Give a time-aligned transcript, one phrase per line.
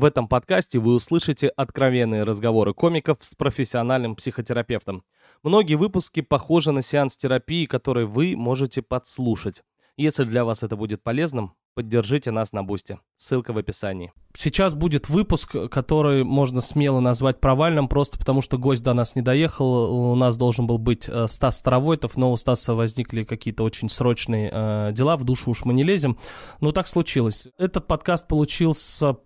[0.00, 5.04] В этом подкасте вы услышите откровенные разговоры комиков с профессиональным психотерапевтом.
[5.42, 9.62] Многие выпуски похожи на сеанс терапии, который вы можете подслушать.
[9.98, 12.98] Если для вас это будет полезным, поддержите нас на Бусте.
[13.16, 14.10] Ссылка в описании.
[14.34, 19.20] Сейчас будет выпуск, который можно смело назвать провальным, просто потому что гость до нас не
[19.20, 20.12] доехал.
[20.12, 24.50] У нас должен был быть э, Стас Старовойтов, но у Стаса возникли какие-то очень срочные
[24.50, 26.16] э, дела, в душу уж мы не лезем.
[26.62, 27.48] Но так случилось.
[27.58, 29.16] Этот подкаст получился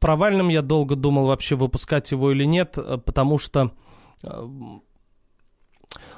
[0.00, 0.48] провальным.
[0.48, 3.72] Я долго думал вообще выпускать его или нет, э, потому что
[4.24, 4.48] э,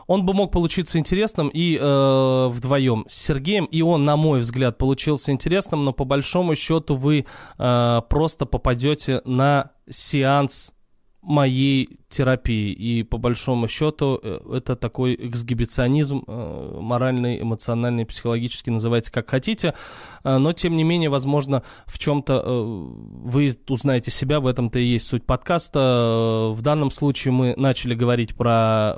[0.06, 4.78] он бы мог получиться интересным и э, вдвоем с Сергеем, и он, на мой взгляд,
[4.78, 7.26] получился интересным, но по большому счету вы
[7.58, 10.74] э, просто попадете на сеанс
[11.22, 12.72] моей терапии.
[12.72, 19.74] И по большому счету э, это такой эксгибиционизм э, моральный, эмоциональный, психологический, называйте как хотите.
[20.22, 25.08] Э, но, тем не менее, возможно, в чем-то вы узнаете себя, в этом-то и есть
[25.08, 26.52] суть подкаста.
[26.54, 28.94] В данном случае мы начали говорить про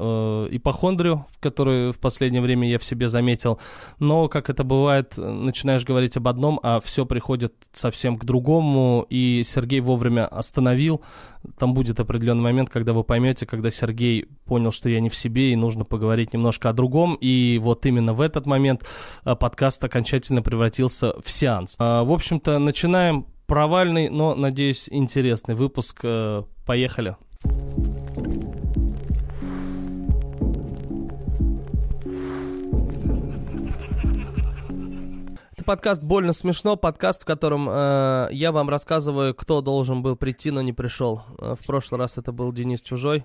[0.51, 3.59] ипохондрию, которую в последнее время я в себе заметил.
[3.99, 9.07] Но, как это бывает, начинаешь говорить об одном, а все приходит совсем к другому.
[9.09, 11.03] И Сергей вовремя остановил.
[11.59, 15.53] Там будет определенный момент, когда вы поймете, когда Сергей понял, что я не в себе,
[15.53, 17.17] и нужно поговорить немножко о другом.
[17.21, 18.85] И вот именно в этот момент
[19.25, 21.77] э, подкаст окончательно превратился в сеанс.
[21.79, 26.01] А, в общем-то, начинаем провальный, но, надеюсь, интересный выпуск.
[26.03, 27.17] Э, поехали.
[35.65, 40.63] Подкаст «Больно смешно», подкаст, в котором э, я вам рассказываю, кто должен был прийти, но
[40.63, 41.23] не пришел.
[41.39, 43.25] Э, в прошлый раз это был Денис Чужой.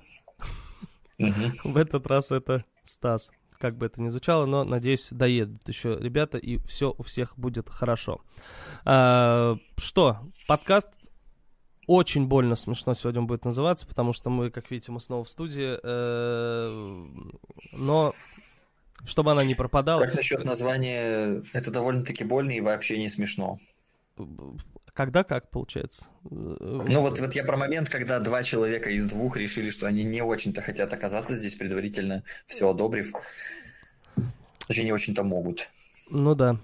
[1.17, 3.31] В этот раз это Стас.
[3.59, 7.69] Как бы это ни звучало, но, надеюсь, доедут еще ребята, и все у всех будет
[7.69, 8.21] хорошо.
[8.85, 10.87] А, что, подкаст
[11.85, 15.77] очень больно смешно сегодня будет называться, потому что мы, как видите, мы снова в студии.
[15.81, 17.07] Э,
[17.73, 18.13] но
[19.05, 20.05] чтобы она не пропадала.
[20.05, 21.43] Как насчет названия?
[21.53, 23.59] Это довольно-таки больно и вообще не смешно.
[24.93, 26.07] Когда как, получается?
[26.29, 30.21] Ну вот, вот я про момент, когда два человека из двух решили, что они не
[30.21, 33.13] очень-то хотят оказаться здесь предварительно, все одобрив.
[34.67, 35.69] Точнее, не очень-то могут.
[36.09, 36.57] Ну да.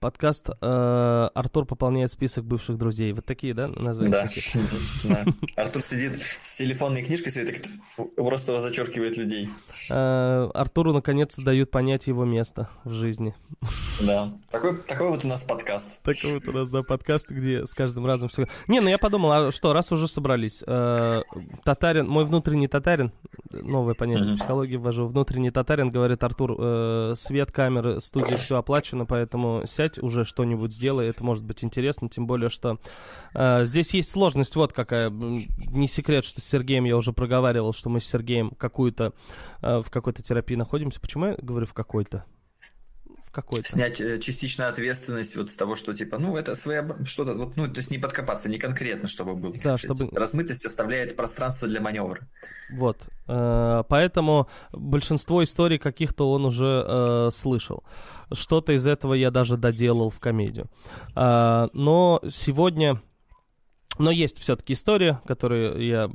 [0.00, 3.12] Подкаст э, Артур пополняет список бывших друзей.
[3.12, 4.10] Вот такие, да, названия?
[4.12, 4.28] Да.
[5.02, 5.24] да.
[5.56, 7.56] Артур сидит с телефонной книжкой своей, так
[8.14, 9.50] просто зачеркивает людей.
[9.90, 13.34] Э, Артуру наконец-то дают понять его место в жизни.
[14.00, 14.30] Да.
[14.52, 16.00] Такой, такой вот у нас подкаст.
[16.02, 18.46] Такой вот у нас, да, подкаст, где с каждым разом все...
[18.68, 21.22] Не, ну я подумал, а что, раз уже собрались, э,
[21.64, 23.12] татарин, мой внутренний татарин,
[23.50, 24.36] новое понятие mm-hmm.
[24.36, 30.02] психологии ввожу, внутренний татарин, говорит Артур, э, свет, камеры, студия, все оплачено, поэтому сядь взять,
[30.02, 32.78] уже что-нибудь сделай, это может быть интересно, тем более, что
[33.34, 37.88] э, здесь есть сложность, вот какая, не секрет, что с Сергеем я уже проговаривал, что
[37.88, 39.12] мы с Сергеем какую-то,
[39.62, 41.00] э, в какой-то терапии находимся.
[41.00, 42.24] Почему я говорю в какой-то?
[43.42, 43.68] Какой-то.
[43.70, 47.68] Снять э, частичную ответственность вот с того, что типа, ну, это своя что-то, вот, ну,
[47.68, 49.54] то есть не подкопаться, не конкретно, чтобы был.
[49.62, 50.08] Да, чтобы...
[50.12, 52.26] Размытость оставляет пространство для маневра.
[52.70, 53.08] Вот.
[53.28, 57.84] Э, поэтому большинство историй каких-то он уже э, слышал.
[58.32, 60.66] Что-то из этого я даже доделал в комедию.
[61.14, 63.00] Но сегодня...
[63.98, 66.10] Но есть все-таки история, которые я,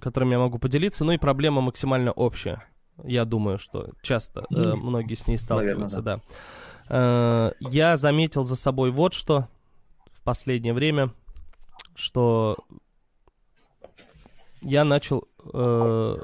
[0.00, 2.62] которыми я могу поделиться, ну и проблема максимально общая.
[3.04, 6.16] Я думаю, что часто э, многие с ней сталкиваются, Наверное, да.
[6.16, 6.22] да.
[6.88, 9.48] Э, я заметил за собой вот что
[10.12, 11.10] в последнее время,
[11.94, 12.56] что
[14.60, 15.28] я начал...
[15.52, 16.16] Э,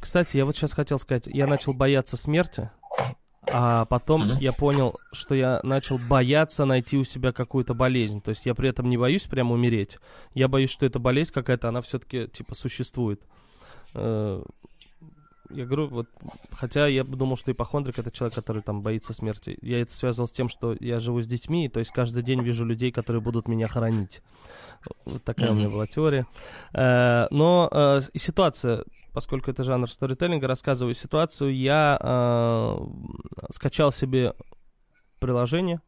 [0.00, 2.70] кстати, я вот сейчас хотел сказать, я начал бояться смерти,
[3.50, 4.38] а потом mm-hmm.
[4.40, 8.20] я понял, что я начал бояться найти у себя какую-то болезнь.
[8.20, 9.98] То есть я при этом не боюсь прямо умереть.
[10.34, 13.20] Я боюсь, что эта болезнь какая-то, она все-таки типа существует.
[13.94, 14.42] Э,
[15.52, 16.08] я говорю, вот,
[16.50, 19.58] хотя я думал, что ипохондрик это человек, который там боится смерти.
[19.62, 22.64] Я это связывал с тем, что я живу с детьми, то есть каждый день вижу
[22.64, 24.22] людей, которые будут меня хоронить.
[25.04, 25.52] Вот такая mm-hmm.
[25.52, 26.26] у меня была теория.
[26.72, 32.76] Э, но э, ситуация, поскольку это жанр сторителлинга, рассказываю ситуацию, я э,
[33.50, 34.34] скачал себе
[35.20, 35.80] приложение,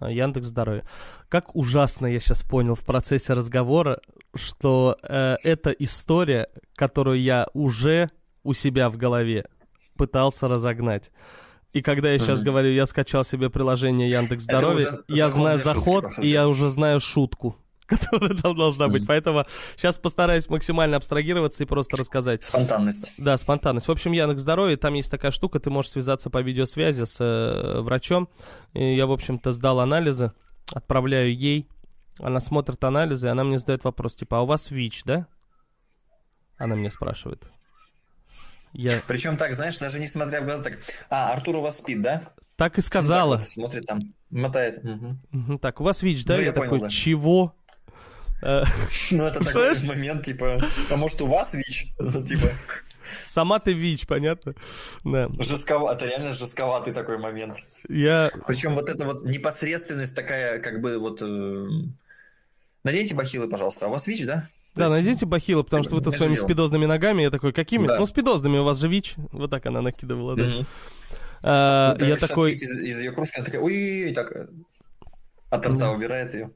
[0.00, 0.84] Яндекс Здоровье.
[1.28, 4.00] Как ужасно я сейчас понял в процессе разговора,
[4.34, 8.08] что э, эта история, которую я уже
[8.46, 9.46] у себя в голове
[9.96, 11.10] пытался разогнать.
[11.72, 12.44] И когда я сейчас mm-hmm.
[12.44, 17.56] говорю, я скачал себе приложение Яндекс Здоровье, я знаю заход, и я уже знаю шутку
[17.86, 19.02] которая там должна быть.
[19.02, 19.06] Mm.
[19.06, 19.44] Поэтому
[19.76, 22.42] сейчас постараюсь максимально абстрагироваться и просто рассказать.
[22.42, 23.12] Спонтанность.
[23.16, 23.86] Да, спонтанность.
[23.86, 27.80] В общем, Яндекс Здоровье, там есть такая штука, ты можешь связаться по видеосвязи с э,
[27.80, 28.28] врачом.
[28.72, 30.32] И я, в общем-то, сдал анализы,
[30.72, 31.68] отправляю ей,
[32.18, 35.28] Она смотрит анализы, и она мне задает вопрос, типа, а у вас ВИЧ, да?
[36.56, 37.44] Она меня спрашивает.
[38.76, 39.00] Я...
[39.06, 40.78] Причем так, знаешь, даже не смотря в глаза, так,
[41.08, 42.22] а, Артур у вас спит, да?
[42.56, 43.38] Так и сказала.
[43.38, 44.00] так вот смотрит там,
[44.30, 44.84] мотает.
[44.84, 45.58] Угу.
[45.58, 46.34] Так, у вас ВИЧ, да?
[46.34, 46.88] Ну, я, я понял, такой, да.
[46.88, 47.54] чего?
[48.42, 48.64] Э,
[49.10, 51.86] ну, это такой момент, типа, а может у вас ВИЧ?
[52.28, 52.50] Типа...
[53.24, 54.54] Сама ты ВИЧ, понятно?
[55.04, 55.28] Да.
[55.38, 57.56] Жестковато, это реально жестковатый такой момент.
[57.88, 58.30] Я...
[58.46, 61.22] Причем вот эта вот непосредственность такая, как бы вот...
[61.22, 61.66] Э...
[62.84, 63.86] Наденьте бахилы, пожалуйста.
[63.86, 64.48] А у вас ВИЧ, да?
[64.76, 67.86] Да, найдите бахилы, потому что вы-то своими спидозными ногами, я такой, какими?
[67.86, 69.14] Ну, спидозными, у вас же ВИЧ.
[69.32, 70.50] Вот так она накидывала, да.
[71.42, 72.54] А, я такой...
[72.54, 74.48] Из, из ее кружки, она такая, ой-ой-ой, так
[75.50, 76.50] от рта убирает ее.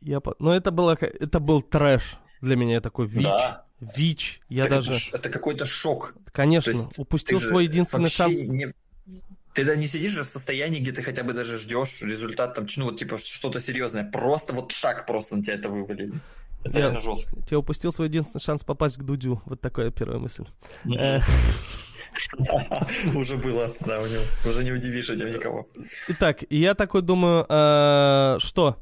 [0.00, 3.24] Я, ну, это было, это был трэш для меня, я такой, ВИЧ.
[3.24, 3.64] Да.
[3.80, 4.92] ВИЧ, я так даже...
[5.08, 6.14] Это, это какой-то шок.
[6.32, 8.48] Конечно, есть, упустил свой единственный шанс.
[8.48, 8.72] Не...
[9.54, 12.66] Ты да не сидишь же в состоянии, где ты хотя бы даже ждешь результат, там,
[12.76, 14.04] ну, вот, типа, что-то серьезное.
[14.04, 16.12] Просто вот так просто на тебя это вывалили.
[16.68, 17.36] Это я, реально жестко.
[17.50, 19.42] Я упустил свой единственный шанс попасть к Дудю.
[19.46, 20.44] Вот такая первая мысль.
[20.84, 21.20] Э.
[23.14, 24.22] Уже было, да, у него.
[24.44, 25.66] Уже не удивишь этим никого.
[26.08, 28.76] Итак, я такой думаю, э, что?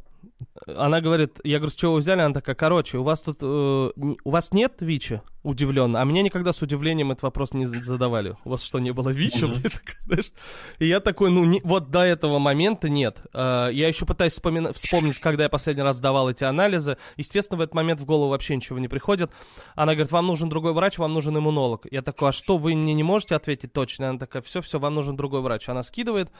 [0.67, 2.21] Она говорит, я говорю, с чего вы взяли?
[2.21, 5.23] Она такая, короче, у вас тут, э, у вас нет ВИЧа?
[5.43, 6.01] Удивленно.
[6.01, 8.37] А меня никогда с удивлением этот вопрос не задавали.
[8.45, 9.47] У вас что, не было ВИЧа?
[9.47, 9.63] Mm-hmm.
[9.63, 10.33] Так, знаешь?
[10.79, 13.19] И я такой, ну, не, вот до этого момента нет.
[13.33, 16.97] Э, я еще пытаюсь вспомина- вспомнить, когда я последний раз сдавал эти анализы.
[17.17, 19.31] Естественно, в этот момент в голову вообще ничего не приходит.
[19.75, 21.87] Она говорит, вам нужен другой врач, вам нужен иммунолог.
[21.91, 24.11] Я такой, а что, вы мне не можете ответить точно?
[24.11, 25.69] Она такая, все, все, вам нужен другой врач.
[25.69, 26.31] Она скидывает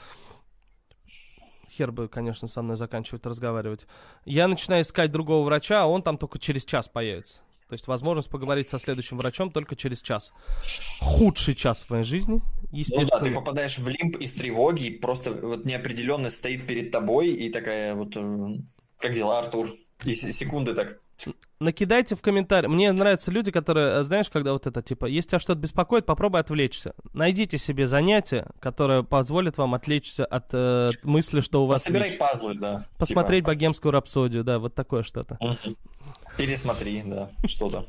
[1.77, 3.85] хер бы, конечно, со мной заканчивать разговаривать.
[4.25, 7.41] Я начинаю искать другого врача, а он там только через час появится.
[7.67, 10.31] То есть возможность поговорить со следующим врачом только через час.
[11.01, 12.41] Худший час в моей жизни,
[12.71, 13.09] естественно.
[13.11, 17.49] Ну да, ты попадаешь в лимб из тревоги, просто вот неопределенность стоит перед тобой, и
[17.49, 18.15] такая вот...
[18.15, 18.57] Э,
[18.99, 19.75] как дела, Артур?
[20.05, 20.99] И секунды так
[21.59, 22.71] накидайте в комментариях.
[22.71, 26.39] Мне нравятся люди, которые, э, знаешь, когда вот это, типа, если тебя что-то беспокоит, попробуй
[26.39, 26.93] отвлечься.
[27.13, 31.83] Найдите себе занятие, которое позволит вам отвлечься от э, мысли, что у вас...
[31.83, 32.87] Собирай пазлы, да.
[32.97, 33.47] Посмотреть типа...
[33.47, 35.39] богемскую рапсодию, да, вот такое что-то.
[36.37, 37.85] Пересмотри, да, что-то.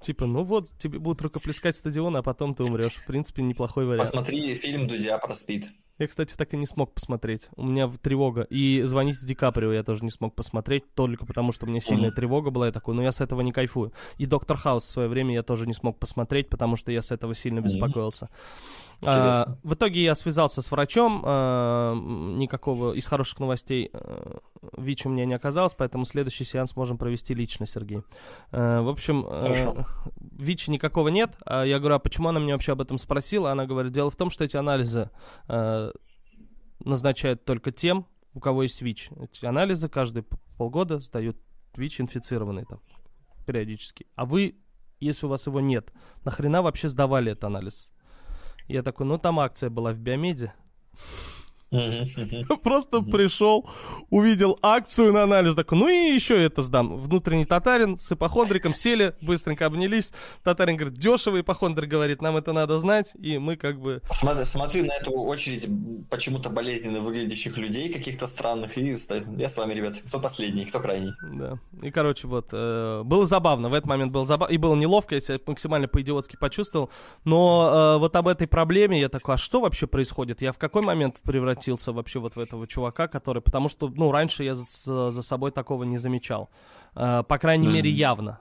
[0.00, 2.94] Типа, ну вот, тебе будут рукоплескать стадион, а потом ты умрешь.
[2.94, 4.06] В принципе, неплохой вариант.
[4.06, 5.68] Посмотри фильм Дудя про спид.
[5.98, 7.48] Я, кстати, так и не смог посмотреть.
[7.56, 8.42] У меня тревога.
[8.50, 11.80] И звонить с Ди Каприо я тоже не смог посмотреть, только потому что у меня
[11.80, 12.66] сильная тревога была.
[12.66, 13.92] Я такой, ну я с этого не кайфую.
[14.16, 17.10] И Доктор Хаус в свое время я тоже не смог посмотреть, потому что я с
[17.10, 18.26] этого сильно беспокоился.
[18.26, 18.87] Mm-hmm.
[19.04, 24.40] А, в итоге я связался с врачом, а, никакого из хороших новостей а,
[24.76, 28.02] ВИЧ у меня не оказалось, поэтому следующий сеанс можем провести лично, Сергей.
[28.50, 29.84] А, в общем, а,
[30.20, 31.36] ВИЧ никакого нет.
[31.44, 33.52] А я говорю, а почему она меня вообще об этом спросила?
[33.52, 35.10] Она говорит, дело в том, что эти анализы
[35.46, 35.92] а,
[36.80, 39.10] назначают только тем, у кого есть ВИЧ.
[39.32, 40.24] Эти анализы каждые
[40.56, 41.36] полгода сдают
[41.76, 42.80] ВИЧ инфицированный там
[43.46, 44.06] периодически.
[44.14, 44.56] А вы,
[45.00, 45.92] если у вас его нет,
[46.24, 47.90] нахрена вообще сдавали этот анализ?
[48.68, 50.52] Я такой, ну там акция была в Биомеде.
[52.62, 53.68] Просто пришел,
[54.08, 56.96] увидел акцию на анализ, такой, ну и еще это сдам.
[56.96, 60.12] Внутренний татарин с ипохондриком сели, быстренько обнялись.
[60.42, 64.00] Татарин говорит, дешево, ипохондрик говорит, нам это надо знать, и мы как бы...
[64.10, 65.68] Смотрю на эту очередь
[66.08, 68.96] почему-то болезненно выглядящих людей, каких-то странных, и
[69.36, 71.12] я с вами, ребят, кто последний, кто крайний.
[71.22, 75.14] Да, и короче, вот, э, было забавно, в этот момент было забавно, и было неловко,
[75.16, 76.90] я себя максимально по-идиотски почувствовал,
[77.24, 80.40] но э, вот об этой проблеме я такой, а что вообще происходит?
[80.40, 83.42] Я в какой момент превратился превратился вообще вот в этого чувака, который...
[83.42, 86.48] Потому что, ну, раньше я за, за собой такого не замечал.
[86.94, 87.72] Э, по крайней mm-hmm.
[87.72, 88.38] мере, явно.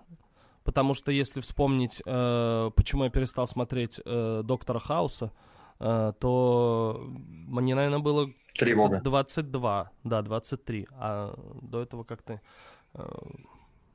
[0.63, 5.31] Потому что если вспомнить, э, почему я перестал смотреть э, Доктора Хауса,
[5.79, 7.03] э, то
[7.47, 8.29] мне, наверное, было...
[8.53, 9.01] Тревога.
[9.03, 10.87] 22, да, 23.
[10.99, 12.41] А до этого как-то...
[12.93, 13.05] Э,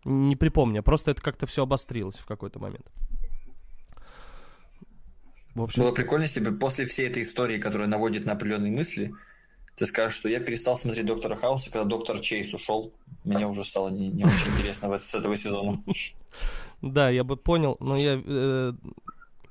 [0.04, 0.82] не припомню.
[0.82, 2.90] Просто это как-то все обострилось в какой-то момент.
[5.54, 5.82] В общем...
[5.82, 9.12] Было прикольно, если бы после всей этой истории, которая наводит на определенные мысли,
[9.76, 12.92] ты скажешь, что я перестал смотреть Доктора Хауса, когда Доктор Чейз ушел.
[13.24, 15.82] Мне уже стало не, не очень интересно с этого сезона.
[16.80, 18.20] Да, я бы понял, но я...
[18.24, 18.72] Э,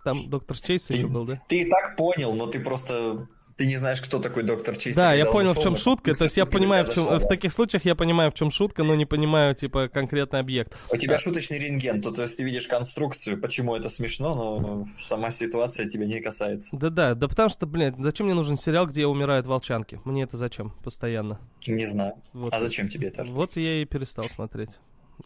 [0.03, 1.41] там Доктор Чейз еще был, да?
[1.48, 3.27] Ты и так понял, но ты просто
[3.58, 4.96] ты не знаешь, кто такой доктор Чейз.
[4.96, 6.13] Да, я понял, в чем шутка.
[6.13, 8.96] То есть я понимаю, в, чем, в таких случаях я понимаю, в чем шутка, но
[8.96, 10.77] не понимаю, типа, конкретный объект.
[10.89, 15.31] У тебя шуточный рентген, то, то есть ты видишь конструкцию, почему это смешно, но сама
[15.31, 16.75] ситуация тебя не касается.
[16.75, 20.00] Да-да, да потому что, блин, зачем мне нужен сериал, где умирают волчанки?
[20.05, 21.39] Мне это зачем постоянно?
[21.67, 22.13] Не знаю.
[22.34, 22.53] Вот.
[22.53, 23.24] А зачем тебе это?
[23.24, 24.72] Вот я и перестал смотреть.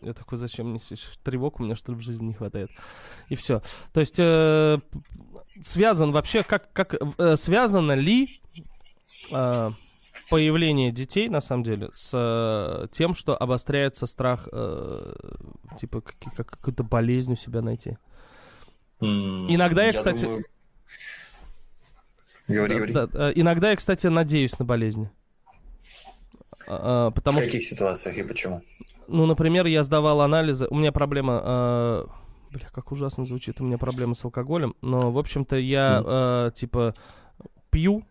[0.02, 0.80] Я такой, зачем мне
[1.24, 2.70] тревог у меня, что ли, в жизни не хватает.
[3.30, 3.62] И все.
[3.94, 4.80] То есть, э,
[5.64, 8.42] связан вообще, как, как э, связано ли
[9.32, 9.72] э,
[10.30, 15.14] появление детей, на самом деле, с э, тем, что обостряется страх, э,
[15.80, 17.98] типа, как, как какую-то болезнь у себя найти.
[19.02, 20.46] М, Иногда я, кстати- думаю-
[22.48, 22.94] Говори, говори.
[22.94, 25.10] да, иногда я, кстати, надеюсь на болезни.
[26.68, 28.62] А, а, В потому что, каких ситуациях и почему?
[29.08, 32.06] Ну, например, я сдавал анализы, у меня проблема, э,
[32.52, 36.94] бля, как ужасно звучит, у меня проблема с алкоголем, но, в общем-то, я, э, типа,
[37.70, 38.04] пью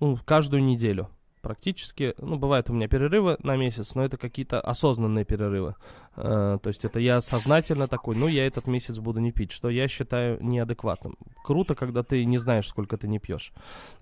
[0.00, 1.08] ну, каждую неделю
[1.42, 2.14] практически.
[2.18, 5.74] Ну, бывают у меня перерывы на месяц, но это какие-то осознанные перерывы.
[6.16, 9.68] Э, то есть это я сознательно такой, ну, я этот месяц буду не пить, что
[9.68, 11.18] я считаю неадекватным.
[11.44, 13.52] Круто, когда ты не знаешь, сколько ты не пьешь.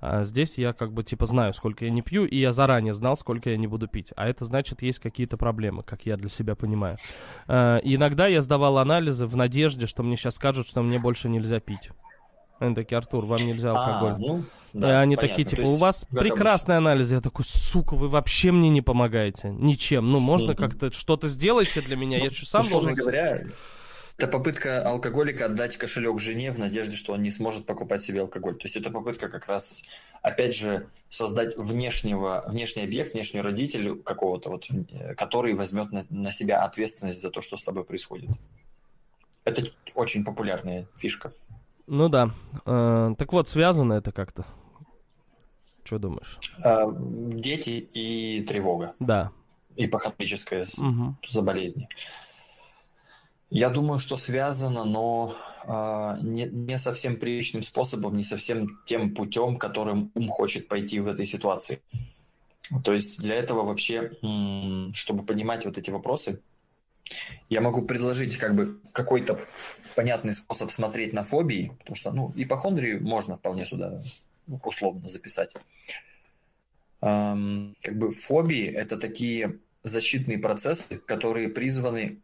[0.00, 3.16] А здесь я как бы типа знаю, сколько я не пью, и я заранее знал,
[3.16, 4.12] сколько я не буду пить.
[4.16, 6.99] А это значит, есть какие-то проблемы, как я для себя понимаю.
[7.49, 11.61] Э, иногда я сдавал анализы в надежде, что мне сейчас скажут, что мне больше нельзя
[11.61, 11.90] пить.
[12.61, 14.12] Они такие, Артур, вам нельзя алкоголь.
[14.12, 14.38] А, ну,
[14.75, 15.29] И да, они понятно.
[15.29, 17.11] такие, типа, у вас прекрасный анализ.
[17.11, 19.49] Я такой, сука, вы вообще мне не помогаете.
[19.49, 20.12] Ничем.
[20.12, 20.57] Ну, можно Мгм.
[20.57, 22.19] как-то что-то сделайте для меня.
[22.19, 23.02] Я Ну, что, сам условно должен...
[23.05, 23.45] говоря,
[24.19, 28.55] это попытка алкоголика отдать кошелек жене в надежде, что он не сможет покупать себе алкоголь.
[28.57, 29.83] То есть это попытка как раз,
[30.21, 36.31] опять же, создать внешнего, внешний объект, внешнего родителя какого-то, вот, э, который возьмет на, на
[36.31, 38.29] себя ответственность за то, что с тобой происходит.
[39.45, 39.62] Это
[39.95, 41.33] очень популярная фишка.
[41.92, 42.30] Ну да.
[42.66, 44.47] Э, так вот, связано это как-то.
[45.82, 46.38] Что думаешь?
[46.62, 49.32] А, Дети и тревога, Да.
[49.75, 51.18] ипохондрическое с- Мгм.
[51.28, 51.88] за болезни.
[53.50, 55.35] Я думаю, что связано, но
[55.66, 61.09] а, не, не совсем привычным способом, не совсем тем путем, которым ум хочет пойти в
[61.09, 61.82] этой ситуации.
[62.85, 64.12] То есть для этого вообще,
[64.94, 66.40] чтобы понимать вот эти вопросы,
[67.49, 69.40] я могу предложить как бы какой-то
[69.94, 74.02] понятный способ смотреть на фобии, потому что, ну, ипохондрии можно вполне сюда
[74.47, 75.50] ну, условно записать.
[77.00, 82.18] Ам, как бы фобии– это такие защитные процессы, которые призваны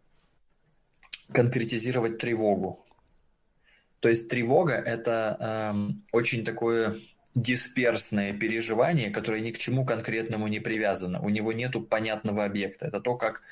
[1.33, 2.85] конкретизировать тревогу.
[4.01, 6.97] То есть тревога– это эм, очень такое
[7.35, 11.21] дисперсное переживание, которое ни к чему конкретному не привязано.
[11.21, 12.87] У него нет понятного объекта.
[12.87, 13.43] Это то, как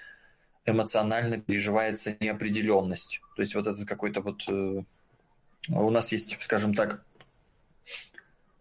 [0.67, 3.21] эмоционально переживается неопределенность.
[3.37, 4.45] То есть вот этот какой-то вот...
[4.49, 4.83] э,
[5.69, 7.05] у нас есть, скажем так,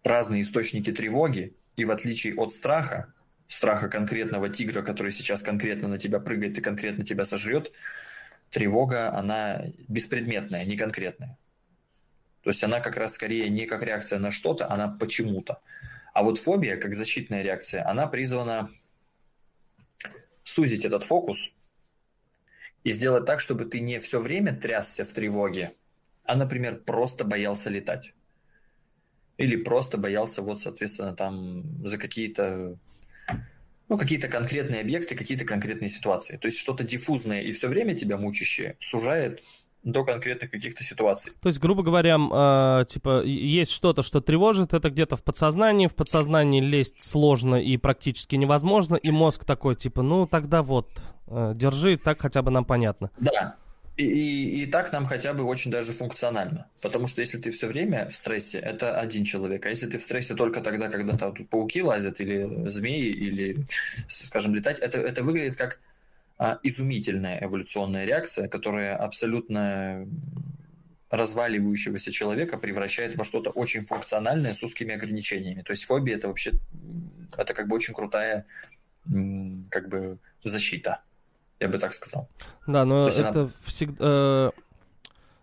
[0.02, 3.12] разные источники тревоги, и в отличие от страха,
[3.48, 7.72] страха конкретного тигра, который сейчас конкретно на тебя прыгает и конкретно тебя сожрет,
[8.50, 11.38] тревога, она беспредметная, не конкретная.
[12.42, 15.62] То есть она как раз скорее не как реакция на что-то, она почему-то.
[16.12, 18.70] А вот фобия, как защитная реакция, она призвана
[20.44, 21.50] сузить этот фокус
[22.84, 25.72] и сделать так, чтобы ты не все время трясся в тревоге,
[26.24, 28.12] а, например, просто боялся летать.
[29.36, 32.78] Или просто боялся, вот, соответственно, там за какие-то
[33.88, 36.36] ну, какие-то конкретные объекты, какие-то конкретные ситуации.
[36.36, 39.42] То есть что-то диффузное и все время тебя мучащее сужает
[39.84, 41.32] до конкретных каких-то ситуаций.
[41.40, 45.94] То есть, грубо говоря, э, типа, есть что-то, что тревожит, это где-то в подсознании, в
[45.94, 50.90] подсознании лезть сложно и практически невозможно, и мозг такой, типа, ну, тогда вот,
[51.26, 53.10] э, держи, так хотя бы нам понятно.
[53.18, 53.56] Да.
[53.96, 56.66] И, и, и так нам хотя бы очень даже функционально.
[56.82, 59.64] Потому что если ты все время в стрессе, это один человек.
[59.66, 63.66] А если ты в стрессе только тогда, когда там пауки лазят, или змеи, или,
[64.08, 65.78] скажем, летать, это, это выглядит как
[66.62, 70.06] изумительная эволюционная реакция, которая абсолютно
[71.10, 75.62] разваливающегося человека превращает во что-то очень функциональное с узкими ограничениями.
[75.62, 76.52] То есть фобия это вообще
[77.36, 78.46] это как бы очень крутая
[79.70, 81.02] как бы защита,
[81.60, 82.28] я бы так сказал.
[82.66, 84.52] Да, но То есть она- это всегда...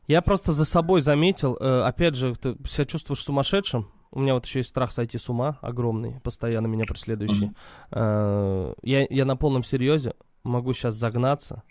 [0.08, 3.90] Я просто за собой заметил, э, опять же, ты себя чувствуешь сумасшедшим.
[4.12, 7.52] У меня вот еще есть страх сойти с ума огромный, постоянно меня преследующий.
[7.92, 11.64] Э, Я, я на полном серьезе могу сейчас загнаться.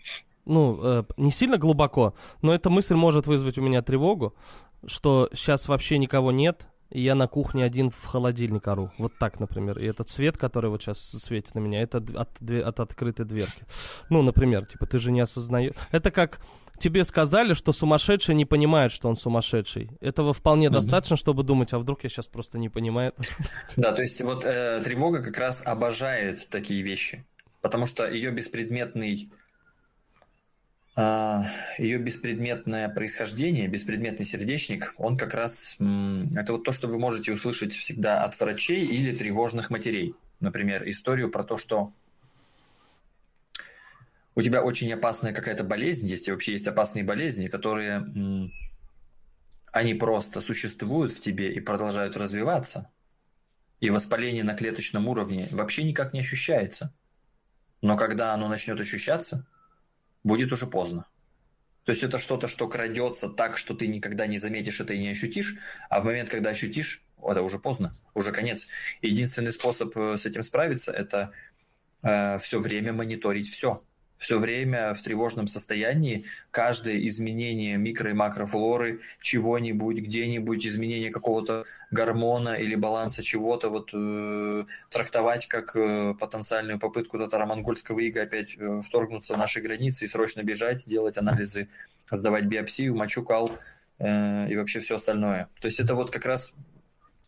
[0.45, 4.33] Ну, э, не сильно глубоко, но эта мысль может вызвать у меня тревогу,
[4.85, 8.91] что сейчас вообще никого нет, и я на кухне один в холодильник ору.
[8.97, 9.79] Вот так, например.
[9.79, 13.63] И этот свет, который вот сейчас светит на меня, это от, от открытой дверки.
[14.09, 15.73] Ну, например, типа, ты же не осознаешь.
[15.91, 16.41] Это как
[16.79, 19.91] тебе сказали, что сумасшедший не понимает, что он сумасшедший.
[20.01, 20.75] Этого вполне Мгм.
[20.75, 23.13] достаточно, чтобы думать, а вдруг я сейчас просто не понимаю.
[23.77, 27.23] Да, то есть вот э, тревога как раз обожает такие вещи,
[27.61, 29.31] потому что ее беспредметный
[30.93, 31.45] а,
[31.77, 37.71] ее беспредметное происхождение, беспредметный сердечник, он как раз это вот то, что вы можете услышать
[37.73, 40.15] всегда от врачей или тревожных матерей.
[40.41, 41.93] Например, историю про то, что
[44.35, 48.51] у тебя очень опасная какая-то болезнь есть, и вообще есть опасные болезни, которые
[49.71, 52.89] они просто существуют в тебе и продолжают развиваться.
[53.79, 56.93] и воспаление на клеточном уровне вообще никак не ощущается.
[57.81, 59.45] Но когда оно начнет ощущаться,
[60.23, 61.05] будет уже поздно.
[61.83, 65.09] То есть это что-то, что крадется так, что ты никогда не заметишь это и не
[65.09, 65.55] ощутишь,
[65.89, 68.67] а в момент, когда ощутишь, это уже поздно, уже конец.
[69.01, 71.31] Единственный способ э, с этим справиться– это
[72.03, 73.83] э, все время мониторить все
[74.21, 76.25] все время в тревожном состоянии.
[76.51, 84.65] Каждое изменение микро- и макрофлоры, чего-нибудь, где-нибудь, изменение какого-то гормона или баланса чего-то, вот э,
[84.91, 90.43] трактовать как э, потенциальную попытку татаро-монгольского ига опять э, вторгнуться в наши границы и срочно
[90.43, 91.67] бежать, делать анализы,
[92.11, 93.49] сдавать биопсию, мочу, кал
[93.97, 95.49] э, и вообще все остальное.
[95.59, 96.53] То есть это вот как раз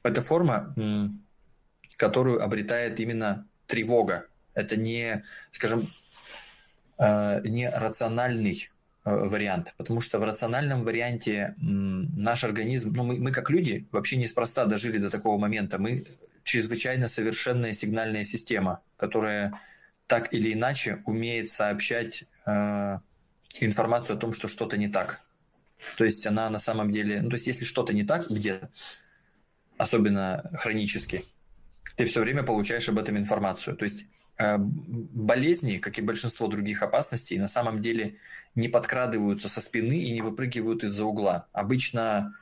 [0.04, 1.08] эта форма, э,
[1.98, 4.28] которую обретает именно тревога.
[4.54, 5.88] Это не, скажем,
[6.98, 8.70] Э, не рациональный
[9.04, 14.16] э, вариант, потому что в рациональном варианте наш организм, ну мы, мы как люди вообще
[14.18, 16.06] неспроста дожили до такого момента, мы
[16.44, 19.60] чрезвычайно совершенная сигнальная система, которая
[20.06, 23.00] так или иначе умеет сообщать э,
[23.60, 25.22] информацию о том, что что-то не так.
[25.98, 28.70] То есть она на самом деле, ну то есть если что-то не так где-то,
[29.78, 31.24] особенно хронически,
[31.96, 33.76] ты все время получаешь об этом информацию.
[33.76, 34.06] То есть
[34.38, 38.16] болезни, как и большинство других опасностей, на самом деле
[38.56, 41.48] не подкрадываются со спины и не выпрыгивают из-за угла.
[41.54, 42.36] Обычно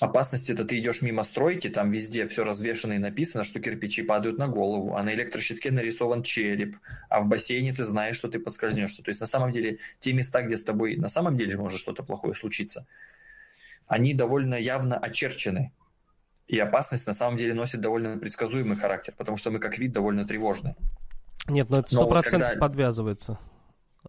[0.00, 4.38] опасность это ты идешь мимо стройки, там везде все развешено и написано, что кирпичи падают
[4.38, 6.76] на голову, а на электрощитке нарисован череп,
[7.08, 9.02] а в бассейне ты знаешь, что ты подскользнешься.
[9.02, 12.02] То есть на самом деле те места, где с тобой на самом деле может что-то
[12.02, 12.86] плохое случиться,
[13.86, 15.72] они довольно явно очерчены.
[16.48, 20.26] И опасность на самом деле носит довольно предсказуемый характер, потому что мы как вид довольно
[20.26, 20.74] тревожны.
[21.46, 22.66] Нет, но это сто процентов когда...
[22.66, 23.38] подвязывается.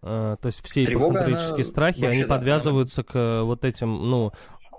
[0.02, 3.12] А, то есть все ипохондрические страхи, они да, подвязываются да.
[3.12, 4.32] к э, вот этим, ну,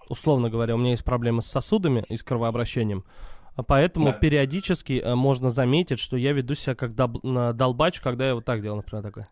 [0.10, 3.06] условно говоря, у меня есть проблемы с сосудами и с кровообращением.
[3.56, 4.14] А поэтому да.
[4.14, 7.22] периодически э, можно заметить, что я веду себя как дол-
[7.54, 9.28] долбач, когда я вот так делаю, например, такое.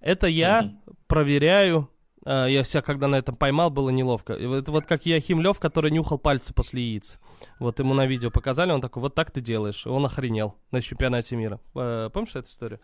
[0.00, 0.94] Это я mm-hmm.
[1.06, 1.90] проверяю
[2.26, 4.34] я себя когда на этом поймал, было неловко.
[4.34, 7.18] Это вот как Яхим Лев, который нюхал пальцы после яиц.
[7.58, 9.86] Вот ему на видео показали, он такой, вот так ты делаешь.
[9.86, 11.60] Он охренел на чемпионате мира.
[11.74, 12.80] Э, помнишь эту историю?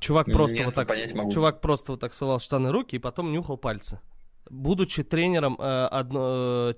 [0.00, 0.90] Чувак просто Нет, вот так,
[1.32, 4.00] чувак просто вот так сувал штаны руки и потом нюхал пальцы.
[4.50, 6.74] Будучи тренером э, одно,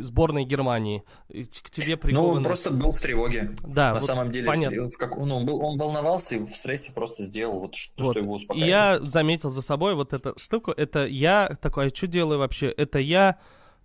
[0.00, 1.02] сборной Германии.
[1.28, 2.28] К тебе приковано...
[2.28, 3.54] Ну, он просто был в тревоге.
[3.66, 4.46] Да, на вот самом деле.
[4.46, 4.88] Понятно.
[4.88, 8.12] В, как, ну, он, был, он волновался и в стрессе просто сделал вот, что, вот.
[8.12, 8.70] что его успокаивает.
[8.70, 10.72] я заметил за собой вот эту штуку.
[10.72, 12.68] Это я такой, а что делаю вообще?
[12.68, 13.38] Это я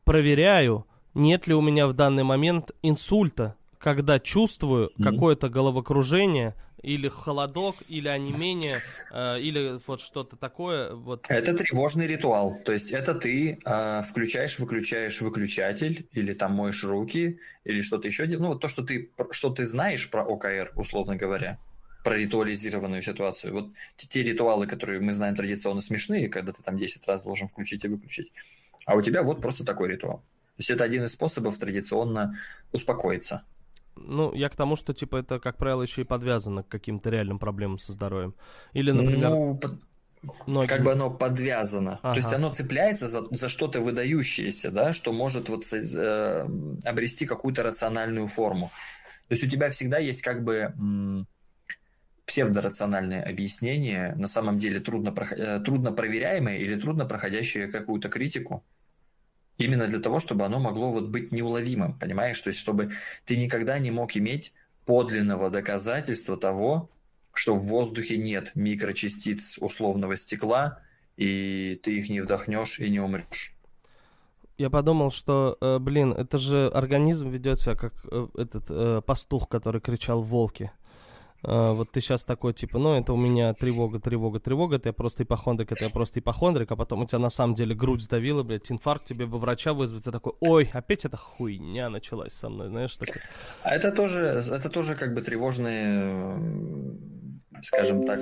[0.04, 3.56] проверяю, нет ли у меня в данный момент инсульта,
[3.88, 5.04] когда чувствую mm-hmm.
[5.04, 8.82] какое-то головокружение, или холодок, или онемение,
[9.14, 10.94] э, или вот что-то такое.
[10.94, 11.26] Вот.
[11.30, 12.58] Это тревожный ритуал.
[12.66, 18.26] То есть это ты э, включаешь, выключаешь выключатель, или там моешь руки, или что-то еще.
[18.28, 21.58] Ну, вот то, что ты, что ты знаешь про ОКР, условно говоря,
[22.04, 23.54] про ритуализированную ситуацию.
[23.54, 27.48] Вот те, те ритуалы, которые мы знаем традиционно смешные, когда ты там 10 раз должен
[27.48, 28.34] включить и выключить.
[28.86, 30.18] А у тебя вот просто такой ритуал.
[30.58, 32.38] То есть это один из способов традиционно
[32.74, 33.44] успокоиться.
[34.06, 37.40] Ну, я к тому, что, типа, это, как правило, еще и подвязано к каким-то реальным
[37.40, 38.36] проблемам со здоровьем.
[38.74, 39.30] Или, например...
[39.30, 39.60] Ну,
[40.46, 40.68] Многим.
[40.68, 42.00] Как бы оно подвязано.
[42.02, 42.14] Ага.
[42.14, 46.48] То есть оно цепляется за, за что-то выдающееся, да, что может вот э,
[46.84, 48.72] обрести какую-то рациональную форму.
[49.28, 51.28] То есть у тебя всегда есть как бы м,
[52.26, 58.66] псевдорациональное объяснение, на самом деле трудно, э, трудно проверяемое или трудно проходящее какую-то критику.
[59.58, 62.40] Именно для того, чтобы оно могло вот быть неуловимым, понимаешь?
[62.40, 62.92] То есть, чтобы
[63.26, 64.54] ты никогда не мог иметь
[64.86, 66.90] подлинного доказательства того,
[67.34, 70.80] что в воздухе нет микрочастиц условного стекла,
[71.18, 73.54] и ты их не вдохнешь и не умрешь.
[74.58, 79.48] Я подумал, что, э, блин, это же организм ведет себя как э, этот э, пастух,
[79.48, 80.72] который кричал волки.
[81.44, 84.94] А, вот ты сейчас такой, типа, ну, это у меня тревога, тревога, тревога, это я
[84.94, 88.44] просто ипохондрик, это я просто ипохондрик, а потом у тебя на самом деле грудь сдавила,
[88.44, 92.70] блядь, инфаркт, тебе бы врача вызвать, ты такой, ой, опять эта хуйня началась со мной,
[92.70, 93.22] знаешь, такой.
[93.64, 96.40] А это тоже, это тоже как бы тревожные,
[97.62, 98.20] скажем так,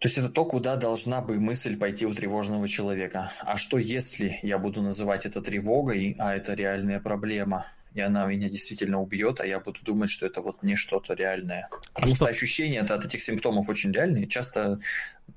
[0.00, 3.32] то есть это то, куда должна бы мысль пойти у тревожного человека.
[3.42, 7.66] А что если я буду называть это тревогой, а это реальная проблема?
[7.94, 11.68] И она меня действительно убьет, а я буду думать, что это вот не что-то реальное.
[11.92, 14.28] Потому а что ощущения от этих симптомов очень реальные.
[14.28, 14.80] Часто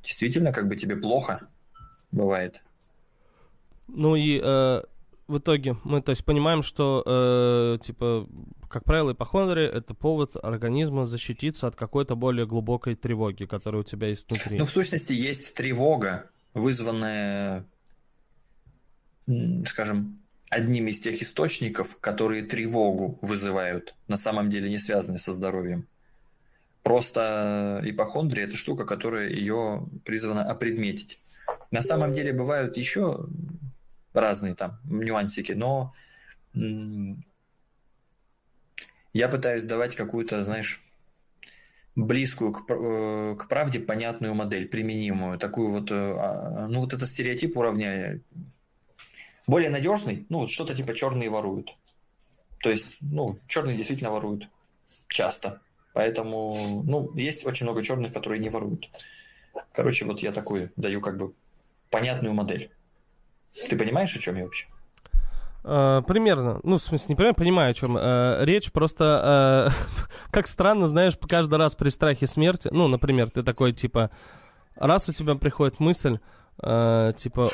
[0.03, 1.47] действительно как бы тебе плохо
[2.11, 2.61] бывает.
[3.87, 4.81] Ну и э,
[5.27, 8.27] в итоге мы то есть понимаем, что э, типа
[8.69, 14.07] как правило ипохондрия это повод организма защититься от какой-то более глубокой тревоги, которая у тебя
[14.07, 14.57] есть внутри.
[14.57, 17.65] Ну в сущности есть тревога, вызванная,
[19.65, 20.22] скажем,
[20.53, 25.87] одним из тех источников, которые тревогу вызывают, на самом деле не связаны со здоровьем.
[26.83, 31.19] Просто ипохондрия– это штука, которая ее призвана опредметить.
[31.71, 33.25] На самом деле бывают еще
[34.13, 35.93] разные там нюансики, но
[39.13, 40.81] я пытаюсь давать какую-то, знаешь,
[41.95, 47.07] близкую к, э, к правде понятную модель, применимую, такую вот, э, а, ну вот этот
[47.07, 48.19] стереотип уравняя.
[49.47, 51.75] Более надежный, ну что-то типа черные воруют.
[52.63, 54.47] То есть, ну, черные действительно воруют
[55.09, 55.59] часто.
[55.93, 58.89] Поэтому, ну, есть очень много черных, которые не воруют.
[59.73, 61.33] Короче, вот я такую даю как бы
[61.89, 62.71] понятную модель.
[63.69, 64.65] Ты понимаешь, о чем я вообще?
[65.63, 66.59] Uh, примерно.
[66.63, 68.71] Ну, в смысле, не понимаю, понимаю, о чем uh, речь.
[68.71, 74.09] Просто, uh, как странно, знаешь, каждый раз при страхе смерти, ну, например, ты такой, типа,
[74.75, 76.19] раз у тебя приходит мысль,
[76.57, 77.49] типа,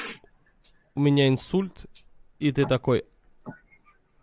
[0.95, 1.85] у меня инсульт,
[2.39, 3.05] и ты такой,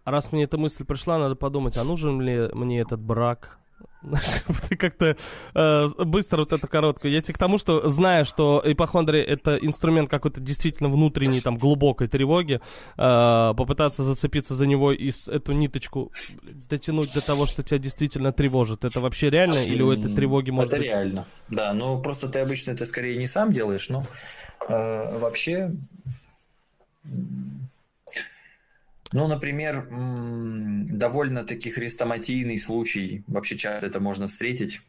[0.05, 3.59] раз мне эта мысль пришла, надо подумать, а нужен ли мне этот брак,
[4.69, 5.17] ты как-то
[5.55, 7.11] э, быстро вот это короткое.
[7.11, 12.09] Я тебе к тому, что зная, что ипохондрия это инструмент какой-то действительно внутренней, там, глубокой
[12.09, 12.61] тревоги,
[12.97, 16.13] э, попытаться зацепиться за него и с, эту ниточку
[16.69, 18.85] дотянуть до того, что тебя действительно тревожит.
[18.85, 20.87] Это вообще реально или у этой тревоги может Это быть...
[20.87, 21.73] реально, да.
[21.73, 24.05] Ну, просто ты обычно это скорее не сам делаешь, но
[24.69, 25.73] э, вообще
[29.13, 34.81] ну, например, довольно-таки хрестоматийный случай, вообще часто это можно встретить,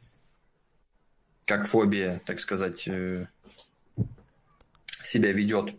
[1.45, 3.27] как фобия, так сказать, э,
[5.01, 5.75] себя ведет.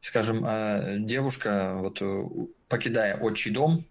[0.00, 2.24] Скажем, э, девушка, вот, э,
[2.68, 3.84] покидая отчий дом,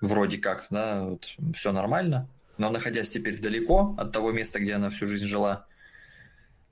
[0.00, 4.88] вроде как, да, вот, все нормально, но находясь теперь далеко от того места, где она
[4.90, 5.66] всю жизнь жила,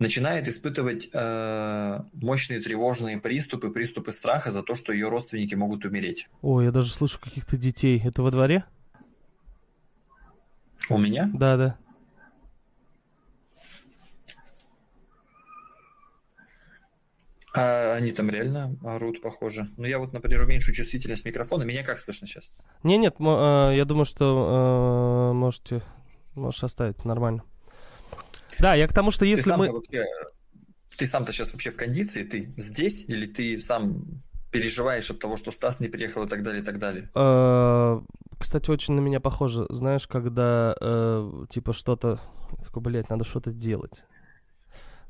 [0.01, 6.27] начинает испытывать э, мощные тревожные приступы, приступы страха за то, что ее родственники могут умереть.
[6.43, 8.03] О, я даже слышу каких-то детей.
[8.05, 8.65] Это во дворе?
[10.89, 11.31] У меня?
[11.33, 11.77] Да, да.
[17.53, 19.69] А они там реально орут, похоже.
[19.77, 21.65] Ну, я вот, например, уменьшу чувствительность микрофона.
[21.65, 22.51] Меня как слышно сейчас?
[22.85, 25.83] Не, нет, э, я думаю, что э, можете,
[26.35, 27.43] можешь оставить нормально.
[28.61, 29.73] Да, я к тому, что если ты мы...
[29.73, 30.05] Вообще,
[30.97, 32.25] ты сам-то сейчас вообще в кондиции?
[32.25, 36.63] Ты здесь или ты сам переживаешь от того, что Стас не приехал и так далее,
[36.63, 37.09] и так далее?
[37.15, 38.03] А,
[38.39, 39.67] кстати, очень на меня похоже.
[39.71, 42.21] Знаешь, когда э, типа что-то...
[42.65, 44.05] Такой, блядь, надо что-то делать.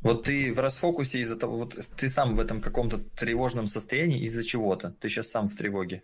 [0.02, 4.44] Вот ты в расфокусе из-за того, вот ты сам в этом каком-то тревожном состоянии из-за
[4.44, 4.94] чего-то.
[5.00, 6.02] Ты сейчас сам в тревоге.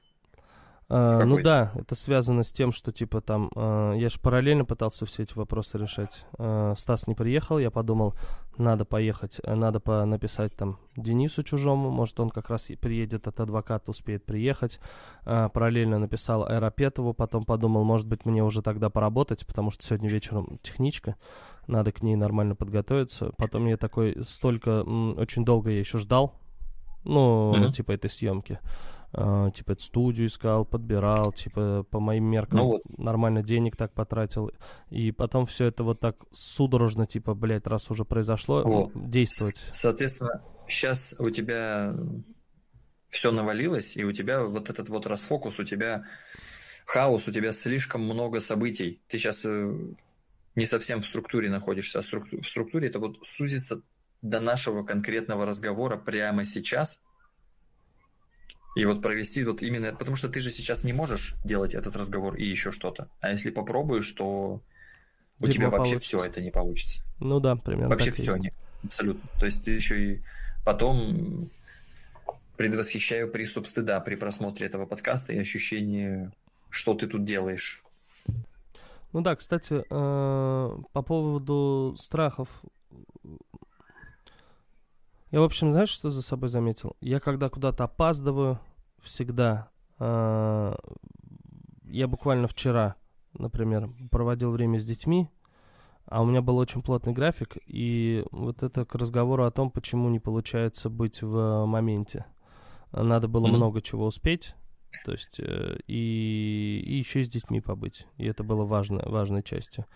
[0.88, 5.04] Uh, ну да, это связано с тем, что типа там, uh, я же параллельно пытался
[5.04, 6.24] все эти вопросы решать.
[6.38, 8.14] Uh, Стас не приехал, я подумал,
[8.56, 13.40] надо поехать, э, надо по написать там Денису чужому, может он как раз приедет от
[13.40, 14.80] адвоката, успеет приехать.
[15.24, 20.58] Параллельно написал Аэропетову, потом подумал, может быть мне уже тогда поработать, потому что сегодня вечером
[20.62, 21.16] техничка,
[21.66, 23.32] надо к ней нормально подготовиться.
[23.36, 26.40] Потом я такой, столько, очень долго я еще ждал,
[27.04, 27.72] ну, uh-huh.
[27.72, 28.58] типа этой съемки.
[29.12, 32.98] Uh, типа студию искал, подбирал, типа по моим меркам ну, вот.
[32.98, 34.50] нормально денег так потратил.
[34.90, 38.90] И потом все это вот так судорожно, типа, блядь, раз уже произошло, вот.
[38.94, 39.64] действовать.
[39.72, 41.94] Соответственно, сейчас у тебя
[43.08, 46.04] все навалилось, и у тебя вот этот вот расфокус, у тебя
[46.84, 49.00] хаос, у тебя слишком много событий.
[49.08, 49.72] Ты сейчас э,
[50.56, 53.80] не совсем в структуре находишься, а в структуре это вот сузится
[54.20, 56.98] до нашего конкретного разговора прямо сейчас–
[58.76, 62.36] и вот провести вот именно, потому что ты же сейчас не можешь делать этот разговор
[62.36, 63.08] и еще что-то.
[63.20, 64.60] А если попробуешь, то
[65.40, 66.18] у Дерьмо тебя вообще получится.
[66.18, 67.02] все это не получится.
[67.18, 67.88] Ну да, примерно.
[67.88, 68.52] Вообще все, не,
[68.84, 69.28] абсолютно.
[69.40, 70.22] То есть ты еще и
[70.62, 71.48] потом
[72.58, 76.30] предвосхищаю приступ стыда при просмотре этого подкаста и ощущение,
[76.68, 77.82] что ты тут делаешь.
[79.14, 82.48] Ну да, кстати, э, по поводу страхов.
[85.30, 86.96] Я, в общем, знаешь, что за собой заметил?
[87.00, 88.60] Я когда куда-то опаздываю,
[89.02, 89.70] всегда.
[89.98, 90.74] Э,
[91.84, 92.96] я буквально вчера,
[93.32, 95.28] например, проводил время с детьми,
[96.06, 100.08] а у меня был очень плотный график, и вот это к разговору о том, почему
[100.08, 102.26] не получается быть в моменте.
[102.92, 103.56] Надо было mm-hmm.
[103.56, 104.54] много чего успеть,
[105.04, 109.42] то есть э, и, и еще и с детьми побыть, и это было важно, важной
[109.42, 109.86] частью.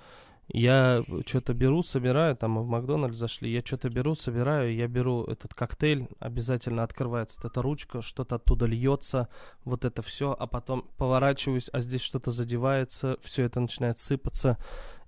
[0.53, 5.23] Я что-то беру, собираю, там мы в Макдональдс зашли, я что-то беру, собираю, я беру
[5.25, 9.29] этот коктейль, обязательно открывается вот эта ручка, что-то оттуда льется,
[9.65, 14.59] вот это все, а потом поворачиваюсь, а здесь что-то задевается, все это начинает сыпаться.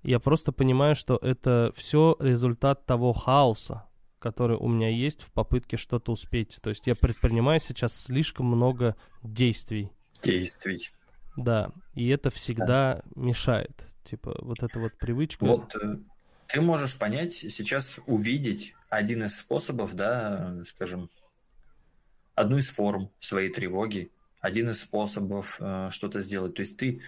[0.01, 3.83] Я просто понимаю, что это все результат того хаоса,
[4.19, 6.59] который у меня есть в попытке что-то успеть.
[6.61, 9.91] То есть я предпринимаю сейчас слишком много действий.
[10.21, 10.89] Действий.
[11.35, 13.03] Да, и это всегда да.
[13.15, 13.92] мешает.
[14.03, 15.45] Типа вот эта вот привычка.
[15.45, 15.97] Вот э,
[16.47, 21.09] ты можешь понять, сейчас увидеть один из способов, да, скажем,
[22.35, 24.11] одну из форм своей тревоги,
[24.41, 26.55] один из способов э, что-то сделать.
[26.55, 27.01] То есть ты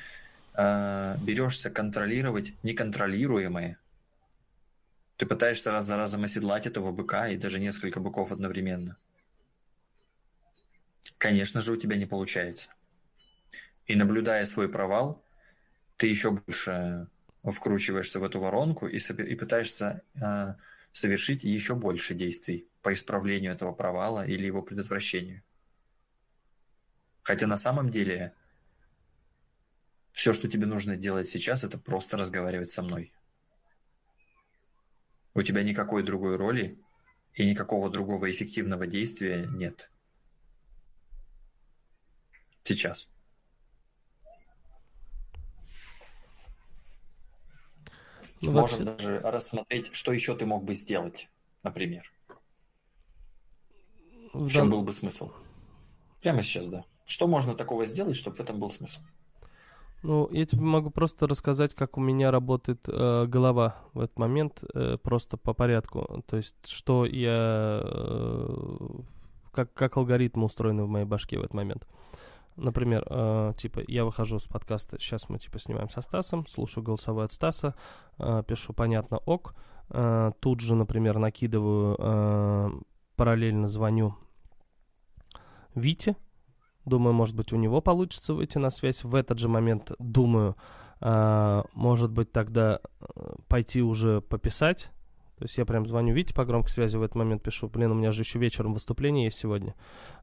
[0.54, 3.78] э, берешься контролировать неконтролируемое.
[5.18, 8.98] Ты пытаешься раз за разом оседлать этого быка и даже несколько быков одновременно.
[11.18, 12.70] Конечно же, у тебя не получается.
[13.86, 15.25] И наблюдая свой провал,
[15.98, 17.08] ты еще больше
[17.44, 20.56] вкручиваешься в эту воронку и, и пытаешься э,
[20.92, 25.44] совершить еще больше действий по исправлению этого провала или его предотвращению.
[27.24, 28.34] Хотя на самом деле
[30.12, 33.12] все, что тебе нужно делать сейчас, это просто разговаривать со мной.
[35.34, 36.80] У тебя никакой другой роли
[37.34, 39.92] и никакого другого эффективного действия нет.
[42.64, 43.10] Сейчас.
[48.42, 49.06] Ну, Можно вообще...
[49.06, 51.30] даже рассмотреть, что еще ты мог бы сделать,
[51.64, 52.12] например.
[54.34, 55.32] В чем был бы смысл?
[56.22, 56.84] Прямо сейчас, да.
[57.06, 59.02] Что можно такого сделать, чтобы в этом был смысл?
[60.04, 64.64] Ну, я тебе могу просто рассказать, как у меня работает э, голова в этот момент,
[64.74, 66.24] э, просто по порядку.
[66.28, 67.82] То есть, что я...
[67.84, 68.78] Э,
[69.52, 71.88] как, как алгоритмы устроены в моей башке в этот момент.
[72.56, 77.26] Например, э, типа, я выхожу с подкаста, сейчас мы, типа, снимаем со Стасом, слушаю голосовой
[77.26, 77.76] от Стаса,
[78.18, 79.56] э, пишу «понятно, ок»,
[79.90, 82.72] э, тут же, например, накидываю, э,
[83.18, 84.16] параллельно звоню
[85.74, 86.16] Вите,
[86.86, 90.56] думаю, может быть, у него получится выйти на связь, в этот же момент думаю,
[91.02, 94.92] э, может быть, тогда э, пойти уже пописать,
[95.38, 97.96] то есть я прям звоню Вите по громкой связи в этот момент пишу, блин, у
[97.96, 99.76] меня же еще вечером выступление есть сегодня.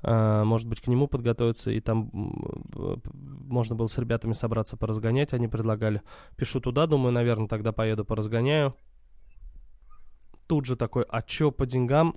[0.02, 5.48] А, может быть, к нему подготовиться, и там можно было с ребятами собраться поразгонять, они
[5.48, 6.02] предлагали.
[6.36, 8.74] Пишу туда, думаю, наверное, тогда поеду поразгоняю.
[10.46, 12.16] Тут же такой, а чё по деньгам?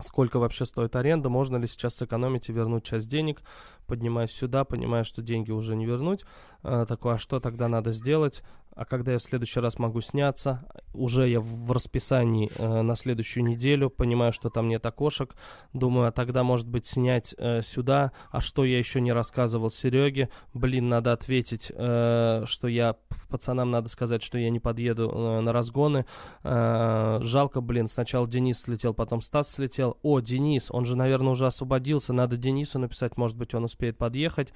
[0.00, 3.42] сколько вообще стоит аренда, можно ли сейчас сэкономить и вернуть часть денег,
[3.86, 6.24] поднимаюсь сюда, понимаю, что деньги уже не вернуть,
[6.62, 8.42] а, такой, а что тогда надо сделать,
[8.78, 10.64] а когда я в следующий раз могу сняться,
[10.94, 15.34] уже я в расписании э, на следующую неделю, понимаю, что там нет окошек,
[15.72, 20.28] думаю, а тогда, может быть, снять э, сюда, а что я еще не рассказывал Сереге,
[20.54, 22.94] блин, надо ответить, э, что я,
[23.28, 26.06] пацанам надо сказать, что я не подъеду э, на разгоны,
[26.44, 31.48] э, жалко, блин, сначала Денис слетел, потом Стас слетел, о, Денис, он же, наверное, уже
[31.48, 34.52] освободился, надо Денису написать, может быть, он успеет подъехать,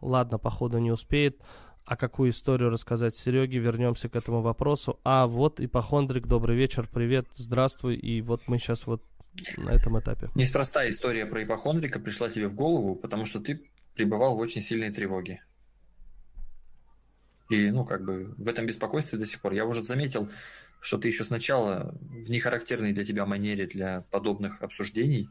[0.00, 1.42] ладно, походу не успеет,
[1.86, 4.98] а какую историю рассказать Сереге, вернемся к этому вопросу.
[5.04, 9.02] А вот ипохондрик, добрый вечер, привет, здравствуй, и вот мы сейчас вот
[9.56, 10.28] на этом этапе.
[10.34, 14.92] Неспроста история про ипохондрика пришла тебе в голову, потому что ты пребывал в очень сильной
[14.92, 15.44] тревоге.
[17.50, 19.52] И, ну, как бы в этом беспокойстве до сих пор.
[19.52, 20.28] Я уже заметил,
[20.80, 25.28] что ты еще сначала в нехарактерной для тебя манере для подобных обсуждений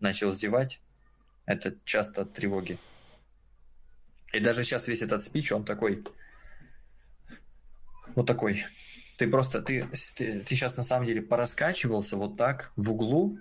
[0.00, 0.80] начал зевать.
[1.44, 2.78] Это часто от тревоги.
[4.32, 6.04] И даже сейчас весь этот спич, он такой,
[8.14, 8.64] вот такой.
[9.18, 13.38] Ты просто, ты, ты, ты сейчас на самом деле пораскачивался вот так в углу,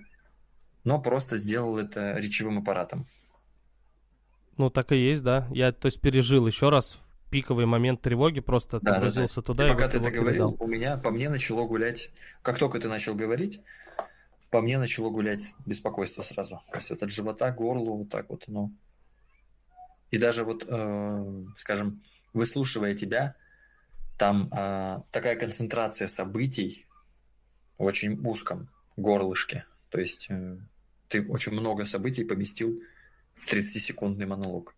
[0.83, 3.07] но просто сделал это речевым аппаратом.
[4.57, 5.47] Ну, так и есть, да.
[5.51, 6.99] Я, то есть, пережил еще раз
[7.29, 9.45] пиковый момент тревоги, просто да, погрузился да, да.
[9.45, 12.09] туда и, и пока ты это говорил, у меня по мне начало гулять,
[12.41, 13.61] как только ты начал говорить,
[14.49, 16.61] по мне начало гулять беспокойство сразу.
[16.71, 18.73] То есть, вот от живота к горлу, вот так вот, ну.
[20.11, 22.01] И даже вот, э, скажем,
[22.33, 23.35] выслушивая тебя,
[24.17, 26.85] там э, такая концентрация событий
[27.77, 29.65] в очень узком горлышке.
[29.89, 30.57] То есть э,
[31.07, 32.81] ты очень много событий поместил
[33.35, 34.75] в 30-секундный монолог.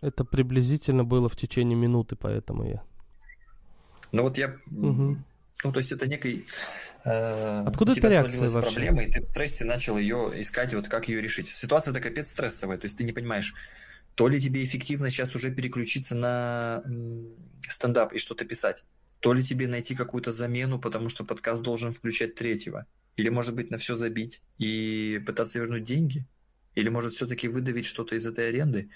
[0.00, 2.82] Это приблизительно было в течение минуты, поэтому я.
[4.12, 4.56] Ну вот я.
[4.70, 5.16] Угу.
[5.64, 6.46] Ну, то есть это некий...
[7.04, 8.74] Э, Откуда эта реакция вообще?
[8.74, 11.48] проблема, и ты в стрессе начал ее искать, вот как ее решить.
[11.48, 13.54] Ситуация-то капец стрессовая, то есть ты не понимаешь,
[14.14, 16.82] то ли тебе эффективно сейчас уже переключиться на
[17.68, 18.84] стендап и что-то писать,
[19.20, 23.70] то ли тебе найти какую-то замену, потому что подкаст должен включать третьего, или, может быть,
[23.70, 26.26] на все забить и пытаться вернуть деньги,
[26.74, 28.90] или, может, все-таки выдавить что-то из этой аренды.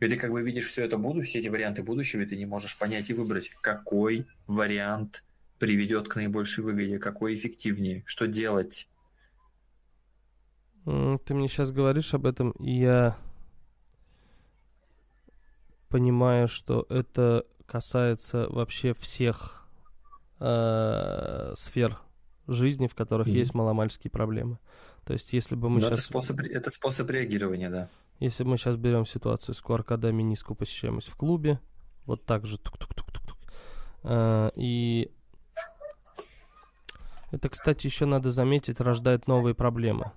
[0.00, 2.46] И ты как бы видишь все это будущее, все эти варианты будущего, и ты не
[2.46, 5.24] можешь понять и выбрать, какой вариант
[5.58, 8.88] приведет к наибольшей выгоде, какой эффективнее, что делать.
[10.84, 13.16] Ты мне сейчас говоришь об этом, и я
[15.94, 19.68] понимая, что это касается вообще всех
[20.40, 22.00] э, сфер
[22.48, 23.36] жизни, в которых Мгм.
[23.36, 24.58] есть маломальские проблемы.
[25.04, 26.06] То есть, если бы мы это сейчас...
[26.06, 27.88] способ, это способ реагирования, да.
[28.18, 31.60] Если мы сейчас берем ситуацию с и низкую посещаемость в клубе,
[32.06, 33.38] вот так же тук-тук-тук-тук-тук.
[34.02, 35.12] А, И
[37.30, 40.10] это, кстати, еще надо заметить, рождает новые проблемы.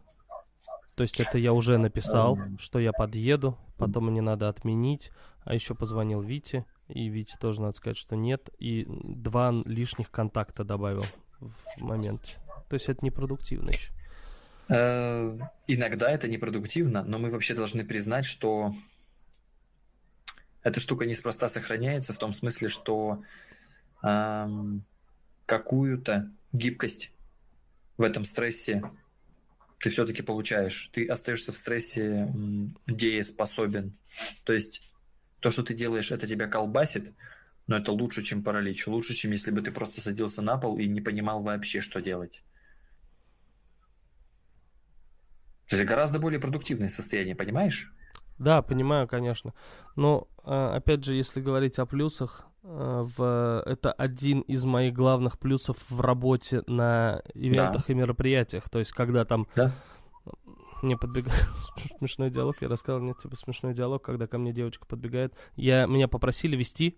[0.96, 5.12] То есть это я уже написал, что я подъеду, потом мне надо отменить,
[5.48, 10.66] а еще позвонил Вите, и Вите тоже надо сказать, что нет, и два лишних контакта
[10.66, 11.06] добавил
[11.40, 12.38] в моменте.
[12.70, 13.94] То есть это непродуктивно еще.
[14.70, 18.76] Э, Иногда это непродуктивно, но мы вообще должны признать, что
[20.64, 23.24] эта штука неспроста сохраняется в том смысле, что
[24.02, 24.84] ам,
[25.46, 27.14] какую-то гибкость
[27.98, 28.84] в этом стрессе
[29.80, 30.90] ты все-таки получаешь.
[30.92, 32.34] Ты остаешься в стрессе
[32.86, 33.96] дееспособен.
[34.44, 34.82] То есть
[35.40, 37.14] то, что ты делаешь, это тебя колбасит,
[37.68, 38.88] но это лучше, чем паралич.
[38.88, 42.44] Лучше, чем если бы ты просто садился на пол и не понимал вообще, что делать.
[45.70, 47.92] То есть гораздо более продуктивное состояние, понимаешь?
[48.40, 49.54] Да, понимаю, конечно.
[49.96, 53.64] Но, а, опять же, если говорить о плюсах, а, в...
[53.66, 58.70] это один из моих главных плюсов в работе на ивентах и мероприятиях.
[58.70, 59.74] То есть, когда там Да.
[60.82, 61.48] Мне подбегает
[62.00, 65.34] смешной диалог, я рассказал, нет, типа смешной диалог, когда ко мне девочка подбегает.
[65.56, 66.98] Я, меня попросили вести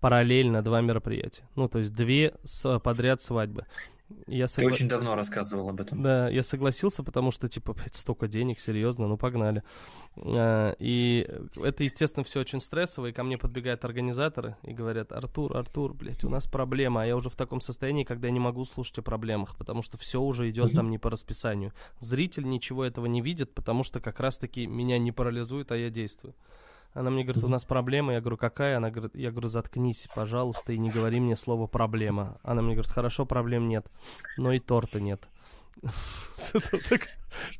[0.00, 1.48] параллельно два мероприятия.
[1.54, 3.66] Ну, то есть две с- подряд свадьбы.
[4.28, 6.00] Я Ты согла- очень давно рассказывал об этом.
[6.00, 9.64] да, я согласился, потому что, типа, блядь, столько денег, серьезно, ну погнали.
[10.16, 11.28] А, И
[11.62, 16.22] это, естественно, все очень стрессово, и ко мне подбегают организаторы и говорят, Артур, Артур, блядь,
[16.24, 19.02] у нас проблема, а я уже в таком состоянии, когда я не могу слушать о
[19.02, 21.72] проблемах, потому что все уже идет там не по расписанию.
[22.00, 26.34] Зритель ничего этого не видит, потому что как раз-таки меня не парализует, а я действую.
[26.96, 28.14] Она мне говорит, у нас проблема.
[28.14, 28.78] Я говорю, какая?
[28.78, 32.38] Она говорит, я говорю, заткнись, пожалуйста, и не говори мне слово проблема.
[32.42, 33.86] Она мне говорит, хорошо, проблем нет,
[34.38, 35.20] но и торта нет.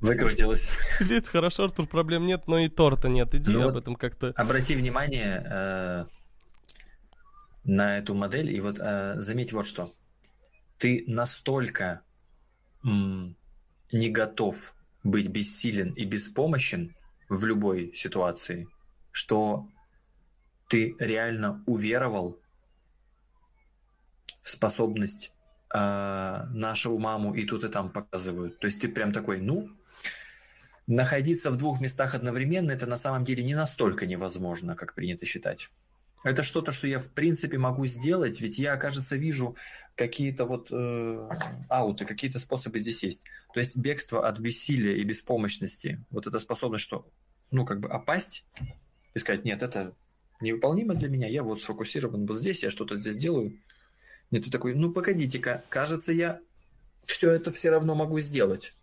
[0.00, 0.70] Выкрутилось.
[1.00, 3.34] Блядь, хорошо, Артур, проблем нет, но и торта нет.
[3.34, 4.32] Иди Ну об вот- этом как-то.
[4.36, 6.06] Обрати внимание э,
[7.64, 9.92] на эту модель и вот э, заметь вот что.
[10.78, 12.00] Ты настолько
[12.84, 13.36] м,
[13.92, 16.94] не готов быть бессилен и беспомощен
[17.28, 18.68] в любой ситуации,
[19.16, 19.66] что
[20.68, 22.38] ты реально уверовал
[24.42, 25.32] в способность
[25.72, 25.78] э,
[26.50, 28.58] нашу маму и тут и там показывают.
[28.58, 29.70] То есть ты прям такой, ну,
[30.86, 35.70] находиться в двух местах одновременно это на самом деле не настолько невозможно, как принято считать.
[36.22, 39.56] Это что-то, что я в принципе могу сделать, ведь я, кажется, вижу
[39.94, 41.28] какие-то вот э,
[41.70, 43.20] ауты, какие-то способы здесь есть.
[43.54, 47.08] То есть бегство от бессилия и беспомощности, вот эта способность, что,
[47.50, 48.44] ну, как бы опасть
[49.16, 49.94] и сказать, нет, это
[50.42, 53.58] невыполнимо для меня, я вот сфокусирован вот здесь, я что-то здесь делаю.
[54.30, 56.38] Нет, ты такой, ну, погодите-ка, кажется, я
[57.06, 58.74] все это все равно могу сделать.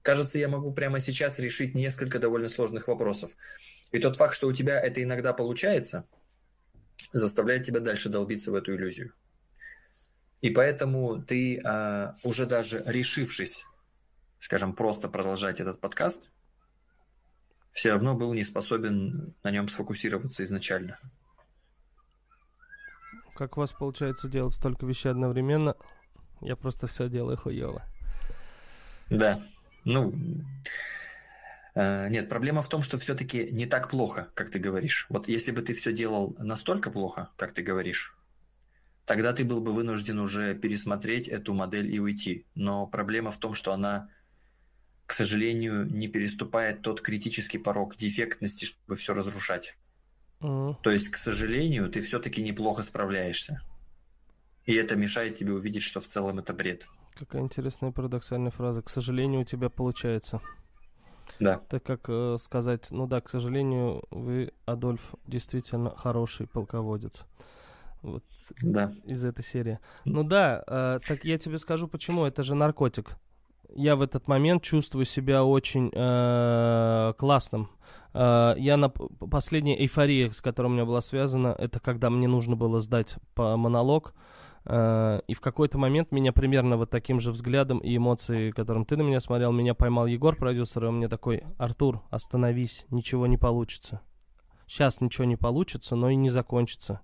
[0.00, 3.32] Кажется, я могу прямо сейчас решить несколько довольно сложных вопросов.
[3.92, 6.06] И тот факт, что у тебя это иногда получается,
[7.12, 9.12] заставляет тебя дальше долбиться в эту иллюзию.
[10.40, 13.66] И поэтому ты, а, уже даже решившись,
[14.40, 16.22] скажем, просто продолжать этот подкаст,
[17.74, 20.98] все равно был не способен на нем сфокусироваться изначально.
[23.34, 25.74] Как у вас получается делать столько вещей одновременно?
[26.40, 27.82] Я просто все делаю хуево.
[29.10, 29.42] Да.
[29.84, 30.14] Ну,
[31.74, 35.06] э, нет, проблема в том, что все-таки не так плохо, как ты говоришь.
[35.08, 38.16] Вот если бы ты все делал настолько плохо, как ты говоришь,
[39.04, 42.46] тогда ты был бы вынужден уже пересмотреть эту модель и уйти.
[42.54, 44.08] Но проблема в том, что она,
[45.06, 49.76] к сожалению, не переступает тот критический порог дефектности, чтобы все разрушать.
[50.40, 53.62] То есть, к сожалению, ты все-таки неплохо справляешься.
[54.64, 56.86] И это мешает тебе увидеть, что в целом это бред.
[57.14, 58.82] Какая интересная парадоксальная фраза.
[58.82, 60.40] К сожалению, у тебя получается.
[61.38, 61.58] Да.
[61.68, 67.22] Так как э, сказать, ну да, к сожалению, вы, Адольф, действительно хороший полководец.
[68.02, 68.24] Вот
[68.60, 68.92] Да.
[69.04, 69.78] из этой серии.
[70.04, 72.24] Ну да, э, так я тебе скажу почему.
[72.24, 73.16] Это же наркотик.
[73.74, 77.70] Я в этот момент чувствую себя очень э, классным.
[78.12, 82.28] Э, я на п- последняя эйфория, с которой у меня была связана, это когда мне
[82.28, 84.14] нужно было сдать по монолог.
[84.64, 88.96] Э, и в какой-то момент меня примерно вот таким же взглядом и эмоцией, которым ты
[88.96, 93.36] на меня смотрел, меня поймал Егор, продюсер, и он мне такой, Артур, остановись, ничего не
[93.36, 94.00] получится.
[94.68, 97.00] Сейчас ничего не получится, но и не закончится.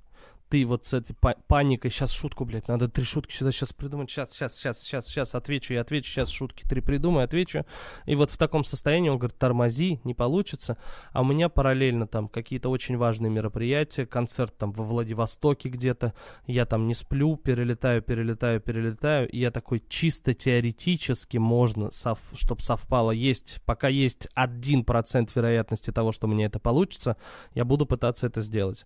[0.51, 1.15] Ты вот с этой
[1.47, 5.35] паникой, сейчас шутку, блядь, надо три шутки сюда сейчас придумать, сейчас, сейчас, сейчас, сейчас, сейчас
[5.37, 7.65] отвечу, я отвечу, сейчас шутки три придумаю, отвечу.
[8.05, 10.77] И вот в таком состоянии он говорит, тормози, не получится.
[11.13, 16.15] А у меня параллельно там какие-то очень важные мероприятия, концерт там во Владивостоке где-то,
[16.47, 22.61] я там не сплю, перелетаю, перелетаю, перелетаю, и я такой чисто теоретически можно, сов, чтобы
[22.61, 27.17] совпало, есть, пока есть один процент вероятности того, что у меня это получится,
[27.55, 28.85] я буду пытаться это сделать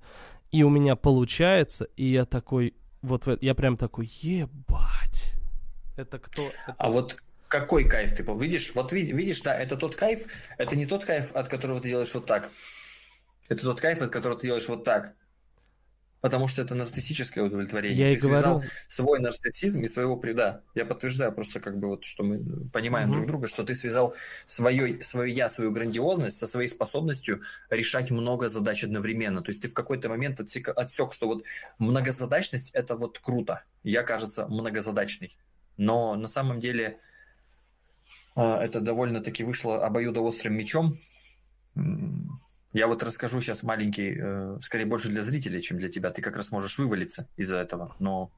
[0.54, 5.34] и у меня получается, и я такой, вот я прям такой, ебать,
[5.96, 6.46] это кто?
[6.46, 6.76] Это...
[6.78, 7.16] А вот
[7.48, 8.70] какой кайф ты видишь?
[8.72, 10.26] Вот видишь, да, это тот кайф,
[10.56, 12.52] это не тот кайф, от которого ты делаешь вот так.
[13.48, 15.14] Это тот кайф, от которого ты делаешь вот так
[16.24, 18.12] потому что это нарциссическое удовлетворение.
[18.12, 18.62] Я Ты и говорю.
[18.88, 20.62] свой нарциссизм и своего преда.
[20.74, 23.16] Я подтверждаю просто как бы вот, что мы понимаем угу.
[23.16, 24.14] друг друга, что ты связал
[24.46, 29.42] свое, свое я, свою грандиозность со своей способностью решать много задач одновременно.
[29.42, 31.44] То есть ты в какой-то момент отсек, отсек, что вот
[31.78, 33.62] многозадачность это вот круто.
[33.82, 35.36] Я, кажется, многозадачный.
[35.76, 37.00] Но на самом деле
[38.34, 40.96] а, это довольно-таки вышло обоюдоострым мечом
[42.74, 46.10] я вот расскажу сейчас маленький, э, скорее больше для зрителей, чем для тебя.
[46.10, 47.94] Ты как раз можешь вывалиться из-за этого.
[48.00, 48.32] Но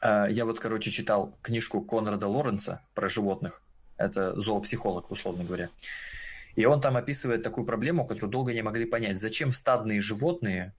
[0.00, 3.60] э, я вот, короче, читал книжку Конрада Лоренца про животных.
[3.98, 5.68] Это зоопсихолог, условно говоря.
[6.54, 9.18] И он там описывает такую проблему, которую долго не могли понять.
[9.18, 10.72] Зачем стадные животные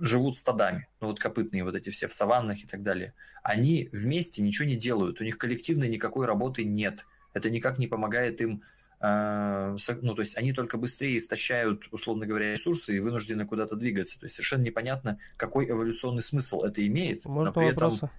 [0.00, 3.12] живут стадами, ну вот копытные вот эти все в саваннах и так далее.
[3.42, 7.04] Они вместе ничего не делают, у них коллективной никакой работы нет.
[7.34, 8.62] Это никак не помогает им
[9.00, 14.18] ну, то есть они только быстрее истощают, условно говоря, ресурсы и вынуждены куда-то двигаться.
[14.18, 17.24] То есть совершенно непонятно, какой эволюционный смысл это имеет.
[17.24, 17.96] Можно но вопросы?
[17.96, 18.10] Этом...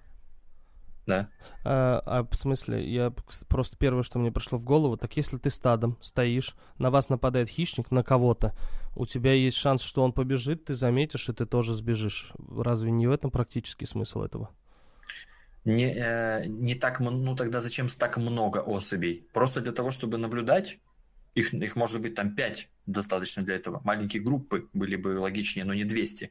[1.08, 1.30] Да.
[1.64, 3.12] А, а в смысле, я
[3.48, 7.48] просто первое, что мне пришло в голову, так если ты стадом стоишь, на вас нападает
[7.48, 8.54] хищник, на кого-то,
[8.94, 12.32] у тебя есть шанс, что он побежит, ты заметишь, и ты тоже сбежишь.
[12.54, 14.50] Разве не в этом практический смысл этого?
[15.68, 19.26] Не, э, не так, ну тогда зачем так много особей?
[19.32, 20.78] Просто для того, чтобы наблюдать,
[21.34, 23.80] их, их может быть там 5 достаточно для этого.
[23.84, 26.30] Маленькие группы были бы логичнее, но не 200.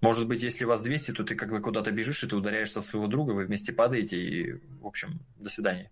[0.00, 2.84] Может быть, если вас 200, то ты как бы куда-то бежишь, и ты ударяешься в
[2.84, 5.90] своего друга, вы вместе падаете, и, в общем, до свидания.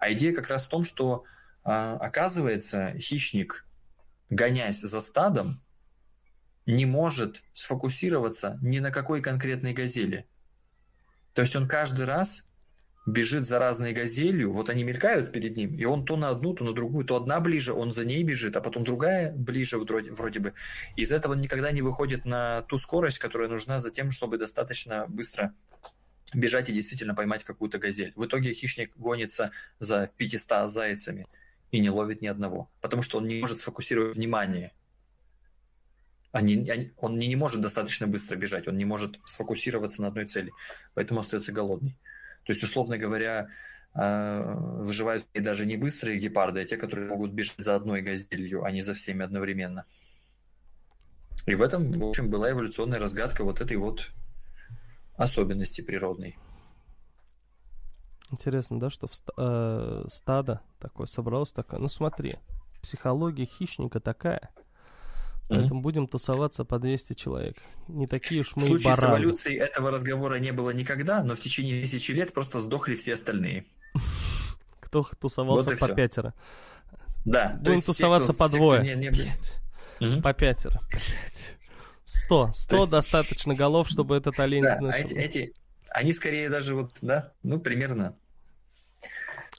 [0.00, 1.24] А идея как раз в том, что,
[1.62, 3.64] а, оказывается, хищник,
[4.30, 5.60] гонясь за стадом,
[6.66, 10.26] не может сфокусироваться ни на какой конкретной газели–
[11.38, 12.44] то есть он каждый раз
[13.06, 16.64] бежит за разной газелью, вот они мелькают перед ним, и он то на одну, то
[16.64, 20.40] на другую, то одна ближе, он за ней бежит, а потом другая ближе вроде, вроде
[20.40, 20.54] бы.
[20.96, 25.06] Из этого он никогда не выходит на ту скорость, которая нужна за тем, чтобы достаточно
[25.06, 25.54] быстро
[26.34, 28.12] бежать и действительно поймать какую-то газель.
[28.16, 31.28] В итоге хищник гонится за 500 зайцами
[31.70, 34.72] и не ловит ни одного, потому что он не может сфокусировать внимание
[36.38, 40.52] они, он не, не может достаточно быстро бежать, он не может сфокусироваться на одной цели,
[40.94, 41.98] поэтому остается голодный.
[42.44, 43.48] То есть, условно говоря,
[43.94, 48.64] э, выживают и даже не быстрые гепарды, а те, которые могут бежать за одной газелью,
[48.64, 49.84] а не за всеми одновременно.
[51.46, 54.10] И в этом, в общем, была эволюционная разгадка вот этой вот
[55.16, 56.38] особенности природной.
[58.30, 61.80] Интересно, да, что в ста- э, стадо такое собралось такое.
[61.80, 62.34] Ну смотри,
[62.82, 64.50] психология хищника такая–
[65.48, 65.82] Поэтому mm-hmm.
[65.82, 67.56] будем тусоваться по 200 человек.
[67.88, 69.06] Не такие уж мы В случае бараны.
[69.06, 73.14] с эволюцией этого разговора не было никогда, но в течение тысячи лет просто сдохли все
[73.14, 73.64] остальные.
[74.80, 75.94] Кто тусовался вот по все.
[75.94, 76.34] пятеро.
[77.24, 77.58] Да.
[77.60, 78.82] Будем тусоваться по двое.
[78.82, 79.10] Не, не...
[79.10, 79.60] Пять.
[80.00, 80.22] Mm-hmm.
[80.22, 80.80] По пятеро.
[82.04, 82.50] Сто.
[82.52, 82.90] Сто есть...
[82.90, 84.62] достаточно голов, чтобы этот олень...
[84.62, 85.54] Да, а эти, эти,
[85.88, 88.16] они скорее даже вот, да, ну, примерно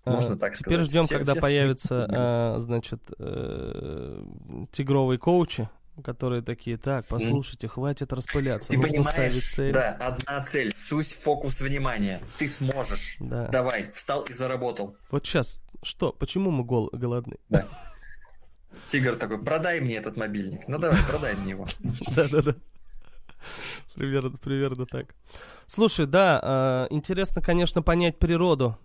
[0.05, 0.65] можно так сказать.
[0.65, 4.23] Теперь ждем, все, когда все появятся, а, значит, э,
[4.71, 5.69] тигровые коучи,
[6.01, 7.69] которые такие, так, послушайте, mm.
[7.69, 9.73] хватит распыляться, Ты нужно понимаешь, ставить цель.
[9.73, 12.21] Да, одна цель, суть, фокус внимания.
[12.37, 13.17] Ты сможешь.
[13.19, 13.47] Да.
[13.47, 14.95] Давай, встал и заработал.
[15.11, 17.37] Вот сейчас, что, почему мы гол голодны?
[17.49, 17.65] Да.
[18.87, 20.67] Тигр такой, продай мне этот мобильник.
[20.67, 21.67] Ну давай, продай мне его.
[22.15, 22.55] Да-да-да.
[23.95, 25.15] Примерно, примерно так.
[25.65, 28.77] Слушай, да, а, интересно, конечно, понять природу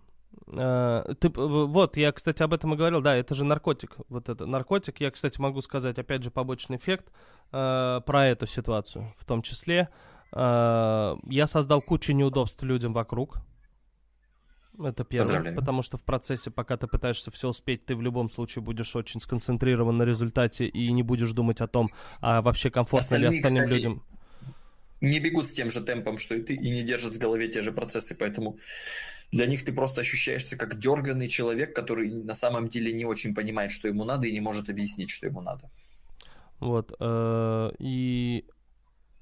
[0.52, 4.46] Э, ты, вот, я, кстати, об этом и говорил, да, это же наркотик, вот это
[4.46, 5.00] наркотик.
[5.00, 7.10] Я, кстати, могу сказать, опять же, побочный эффект
[7.52, 9.88] э, про эту ситуацию, в том числе.
[10.32, 13.38] Э, я создал кучу неудобств людям вокруг.
[14.82, 18.62] Это первое, потому что в процессе, пока ты пытаешься все успеть, ты в любом случае
[18.62, 21.90] будешь очень сконцентрирован на результате и не будешь думать о том,
[22.20, 24.02] а вообще комфортно Остальные, ли остальным кстати, людям.
[25.00, 27.62] Не бегут с тем же темпом, что и ты, и не держат в голове те
[27.62, 28.58] же процессы, поэтому
[29.32, 33.72] для них ты просто ощущаешься как дерганный человек, который на самом деле не очень понимает,
[33.72, 35.70] что ему надо, и не может объяснить, что ему надо.
[36.60, 36.94] Вот.
[37.00, 38.44] Э, и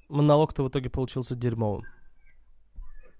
[0.09, 1.85] монолог-то в итоге получился дерьмовым.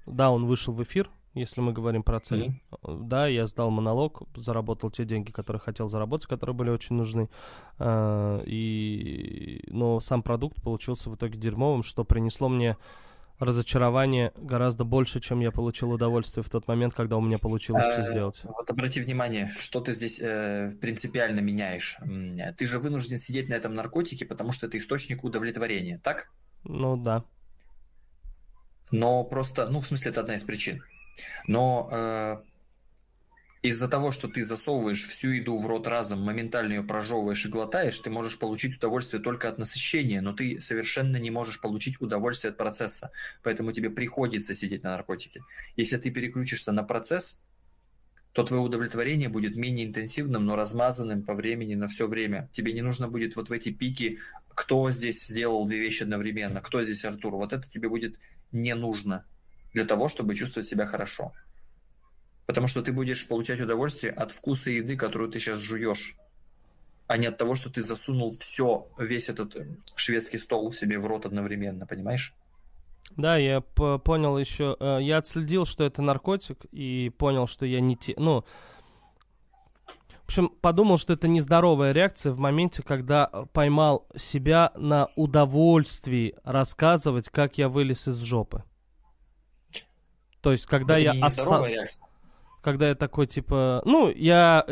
[0.06, 2.60] Да, он вышел в эфир, если мы говорим про цель.
[2.72, 3.04] Mm-hmm.
[3.06, 7.30] Да, я сдал монолог, заработал те деньги, которые хотел заработать, которые были очень нужны.
[7.80, 9.64] А, и...
[9.68, 12.78] Но сам продукт получился в итоге дерьмовым, что принесло мне
[13.40, 18.02] разочарование гораздо больше, чем я получил удовольствие в тот момент, когда у меня получилось все
[18.02, 18.42] э, сделать.
[18.44, 21.98] Вот обрати внимание, что ты здесь э, принципиально меняешь.
[22.58, 26.32] Ты же вынужден сидеть на этом наркотике, потому что это источник удовлетворения, так?
[26.64, 27.24] Ну да.
[28.92, 30.84] Но просто, ну в смысле это одна из причин.
[31.48, 32.38] Но э,
[33.64, 37.97] из-за того, что ты засовываешь всю еду в рот разом, моментально ее прожевываешь и глотаешь,
[37.97, 42.57] ты можешь получить удовольствие только от насыщения, но ты совершенно не можешь получить удовольствие от
[42.57, 43.11] процесса.
[43.41, 45.43] Поэтому тебе приходится сидеть на наркотике.
[45.78, 47.39] Если ты переключишься на процесс,
[48.34, 52.49] то твое удовлетворение будет менее интенсивным, но размазанным по времени на все время.
[52.51, 56.84] Тебе не нужно будет вот в эти пики, кто здесь сделал две вещи одновременно, кто
[56.84, 57.36] здесь Артур.
[57.36, 58.20] Вот это тебе будет
[58.51, 59.26] не нужно
[59.72, 61.32] для того, чтобы чувствовать себя хорошо.
[62.46, 66.16] Потому что ты будешь получать удовольствие от вкуса еды, которую ты сейчас жуешь,
[67.08, 71.06] а не от того, что ты засунул все, весь этот э, шведский стол себе в
[71.06, 72.34] рот одновременно, понимаешь?
[73.16, 77.96] Да, я понял еще, э, я отследил, что это наркотик, и понял, что я не
[77.96, 78.44] те, ну,
[80.24, 87.30] в общем, подумал, что это нездоровая реакция в моменте, когда поймал себя на удовольствии рассказывать,
[87.30, 88.64] как я вылез из жопы.
[90.41, 91.66] То есть, когда это я осознал
[92.64, 94.66] когда я такой, типа, ну, я,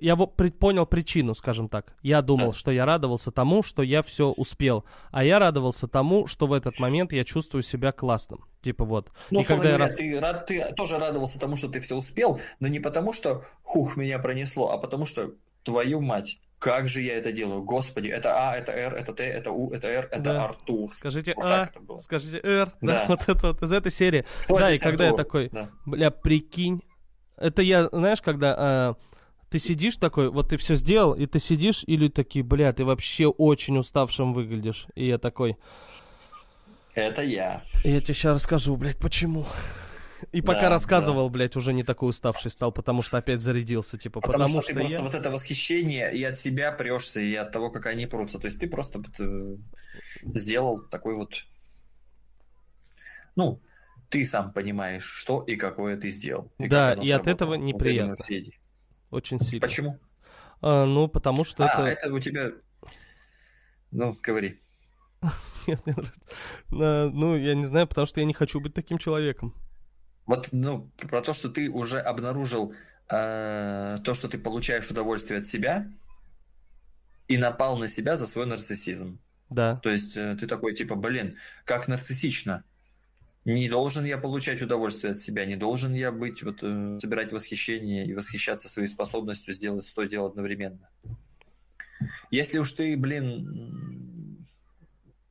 [0.00, 1.94] я понял причину, скажем так.
[2.02, 6.46] Я думал, что я радовался тому, что я все успел, а я радовался тому, что
[6.46, 8.44] в этот момент я чувствую себя классным.
[8.62, 9.12] Типа вот.
[9.30, 9.94] Ну, и когда я раз...
[9.94, 13.96] ты, рад, ты тоже радовался тому, что ты все успел, но не потому, что хух,
[13.96, 15.32] меня пронесло, а потому что
[15.62, 17.62] твою мать, как же я это делаю?
[17.62, 20.44] Господи, это А, это Р, это Т, это У, это Р, это да.
[20.46, 20.90] Артур.
[20.90, 21.70] Скажите вот А,
[22.00, 22.72] скажите Р.
[22.80, 22.92] Да.
[22.92, 23.04] да.
[23.08, 24.24] Вот это вот из этой серии.
[24.44, 25.18] Кто да, и когда Артур?
[25.18, 25.70] я такой, да.
[25.84, 26.82] бля, прикинь,
[27.36, 29.02] это я, знаешь, когда э,
[29.50, 33.26] ты сидишь такой, вот ты все сделал, и ты сидишь, или такие, бля, ты вообще
[33.26, 34.86] очень уставшим выглядишь.
[34.94, 35.56] И я такой...
[36.94, 37.62] Это я.
[37.84, 39.44] Я тебе сейчас расскажу, блядь, почему.
[40.32, 41.34] И пока да, рассказывал, да.
[41.34, 44.72] блядь, уже не такой уставший стал, потому что опять зарядился, типа, потому, потому что, что
[44.72, 44.88] ты я...
[44.88, 48.38] просто вот это восхищение и от себя прешься, и от того, как они прутся.
[48.38, 49.56] То есть ты просто э,
[50.22, 51.44] сделал такой вот,
[53.36, 53.60] ну,
[54.08, 56.52] ты сам понимаешь, что и какое ты сделал.
[56.58, 58.16] И да, и от этого неприятно.
[59.10, 59.66] Очень сильно.
[59.66, 59.98] Почему?
[60.60, 62.06] А, ну, потому что а, это...
[62.06, 62.52] это у тебя...
[63.90, 64.60] Ну, говори.
[66.70, 69.54] Ну, я не знаю, потому что я не хочу быть таким человеком.
[70.26, 72.74] Вот, ну, про то, что ты уже обнаружил
[73.08, 75.88] э, то, что ты получаешь удовольствие от себя,
[77.28, 79.18] и напал на себя за свой нарциссизм.
[79.50, 79.76] Да.
[79.76, 82.64] То есть э, ты такой, типа, блин, как нарциссично.
[83.46, 88.04] Не должен я получать удовольствие от себя, не должен я быть, вот, э, собирать восхищение
[88.04, 90.90] и восхищаться своей способностью сделать сто дел одновременно.
[92.32, 94.48] Если уж ты, блин,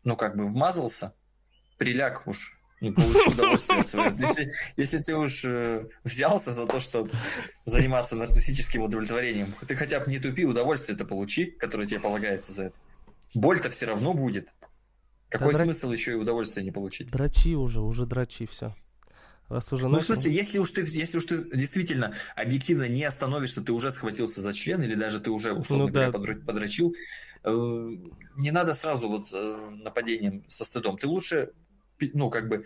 [0.06, 1.14] ну как бы вмазался,
[1.78, 4.16] приляг уж, не получил удовольствие от своего.
[4.18, 7.12] Если, если ты уж э, взялся за то, чтобы
[7.66, 12.64] заниматься нарциссическим удовлетворением, ты хотя бы не тупи, удовольствие это получи, которое тебе полагается за
[12.68, 12.76] это.
[13.34, 14.48] Боль-то все равно будет.
[15.38, 15.96] Какой да смысл дра...
[15.96, 17.10] еще и удовольствие не получить?
[17.12, 18.76] Драчи уже, уже драчи, все.
[19.48, 23.62] Раз уже ну, в смысле, если уж, ты, если уж ты действительно объективно не остановишься,
[23.62, 26.46] ты уже схватился за член, или даже ты уже, условно ну, говоря, да.
[26.46, 26.96] подрочил,
[27.44, 27.90] э,
[28.38, 30.98] не надо сразу вот э, нападением со стыдом.
[30.98, 31.52] Ты лучше,
[32.00, 32.66] ну, как бы,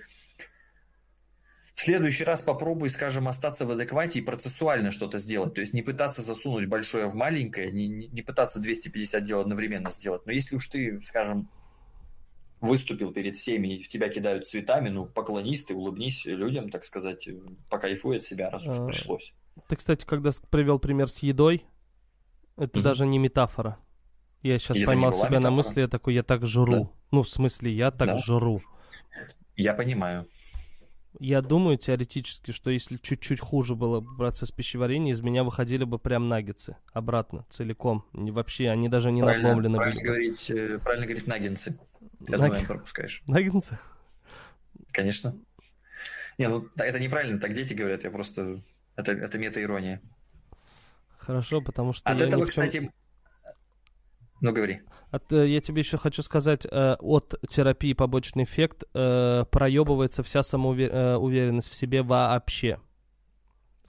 [1.79, 5.53] в следующий раз попробуй, скажем, остаться в адеквате и процессуально что-то сделать.
[5.53, 10.25] То есть не пытаться засунуть большое в маленькое, не, не пытаться 250 дел одновременно сделать.
[10.25, 11.49] Но если уж ты, скажем,
[12.61, 17.27] выступил перед всеми и в тебя кидают цветами, ну, поклонись ты, улыбнись людям, так сказать,
[17.69, 19.33] покайфуй от себя, раз уж а, пришлось.
[19.67, 21.65] Ты, кстати, когда привел пример с едой,
[22.57, 22.83] это mm-hmm.
[22.83, 23.77] даже не метафора.
[24.41, 25.43] Я сейчас и поймал себя метафора.
[25.43, 26.71] на мысли, я такой, я так жру.
[26.71, 26.89] Да.
[27.11, 28.15] Ну, в смысле, я так да.
[28.17, 28.61] жру.
[29.55, 30.27] Я понимаю.
[31.17, 36.29] Я думаю теоретически, что если чуть-чуть хуже было процесс пищеварения, из меня выходили бы прям
[36.29, 38.05] наггетсы обратно, целиком.
[38.13, 40.07] Не, вообще, они даже не правильно, надломлены правильно были.
[40.07, 41.79] Говорить, э, правильно говорить наггетсы.
[42.27, 42.51] Я Наг...
[42.51, 43.23] думаю, пропускаешь.
[43.25, 43.79] Наггинсы?
[44.91, 45.35] Конечно.
[46.37, 48.61] Не, ну это неправильно, так дети говорят, я просто...
[48.95, 50.01] Это, это мета-ирония.
[51.17, 52.07] Хорошо, потому что...
[52.09, 52.91] От этого, кстати...
[54.41, 54.81] Ну, говори.
[55.11, 60.43] От, э, я тебе еще хочу сказать, э, от терапии побочный эффект э, проебывается вся
[60.43, 62.79] самоуверенность в себе вообще.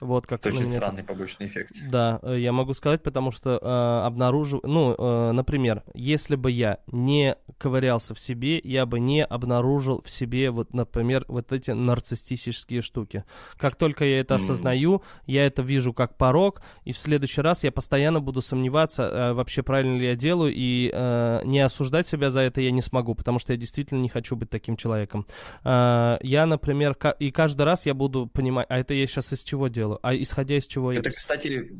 [0.01, 1.75] Вот как Это очень меня- странный побочный эффект.
[1.89, 4.61] Да, э, я могу сказать, потому что э, обнаружив...
[4.63, 10.09] Ну, э, например, если бы я не ковырялся в себе, я бы не обнаружил в
[10.09, 13.23] себе, вот, например, вот эти нарциссические штуки.
[13.57, 14.41] Как только я это М.
[14.41, 19.33] осознаю, я это вижу как порог, и в следующий раз я постоянно буду сомневаться, э,
[19.33, 23.13] вообще правильно ли я делаю, и э, не осуждать себя за это я не смогу,
[23.15, 25.25] потому что я действительно не хочу быть таким человеком.
[25.63, 29.67] Э, я, например, и каждый раз я буду понимать, а это я сейчас из чего
[29.67, 30.99] делаю, а исходя из чего я...
[30.99, 31.71] Это, кстати,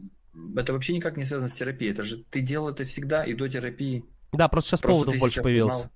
[0.56, 1.92] это вообще никак не связано с терапией.
[1.92, 4.04] Это же ты делал это всегда и до терапии.
[4.32, 5.76] Да, просто сейчас Просто поводов больше появилось.
[5.76, 5.92] узнал.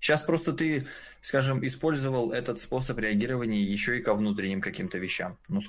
[0.00, 0.86] Сейчас просто ты,
[1.22, 5.38] скажем, использовал этот способ реагирования еще и ко внутренним каким-то вещам.
[5.48, 5.60] Ну,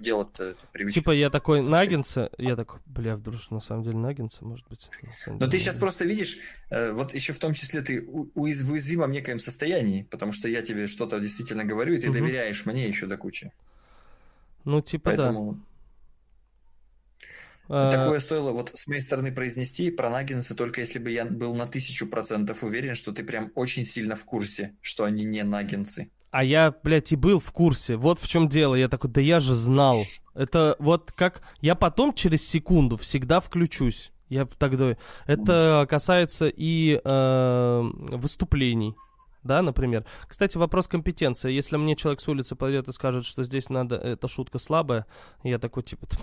[0.00, 1.00] дело-то привычка.
[1.00, 4.88] Типа я такой нагинцы, я такой, бля, вдруг на самом деле нагинцы, может быть.
[5.26, 5.78] Но деле ты сейчас наггинсы».
[5.80, 6.38] просто видишь,
[6.70, 7.98] э, вот еще в том числе ты
[8.36, 12.18] уяз- в уязвимом некоем состоянии, потому что я тебе что-то действительно говорю, и ты Мгм.
[12.20, 13.50] доверяешь мне еще до кучи.
[14.68, 15.58] Ну, типа Поэтому
[17.68, 17.90] да.
[17.90, 21.66] Такое стоило вот с моей стороны произнести про наггинсы, только если бы я был на
[21.66, 26.10] тысячу процентов уверен, что ты прям очень сильно в курсе, что они не наггинсы.
[26.30, 27.96] А я, блядь, и был в курсе.
[27.96, 28.74] Вот в чем дело.
[28.74, 30.04] Я такой, да я же знал.
[30.34, 31.42] Это вот как...
[31.62, 34.12] Я потом через секунду всегда включусь.
[34.28, 34.96] Я тогда...
[35.26, 38.94] Это касается и э, выступлений.
[39.48, 40.04] Да, например.
[40.28, 41.50] Кстати, вопрос компетенции.
[41.50, 43.96] Если мне человек с улицы пойдет и скажет, что здесь надо...
[43.96, 45.06] Эта шутка слабая,
[45.42, 46.18] я такой, типа, «Ть,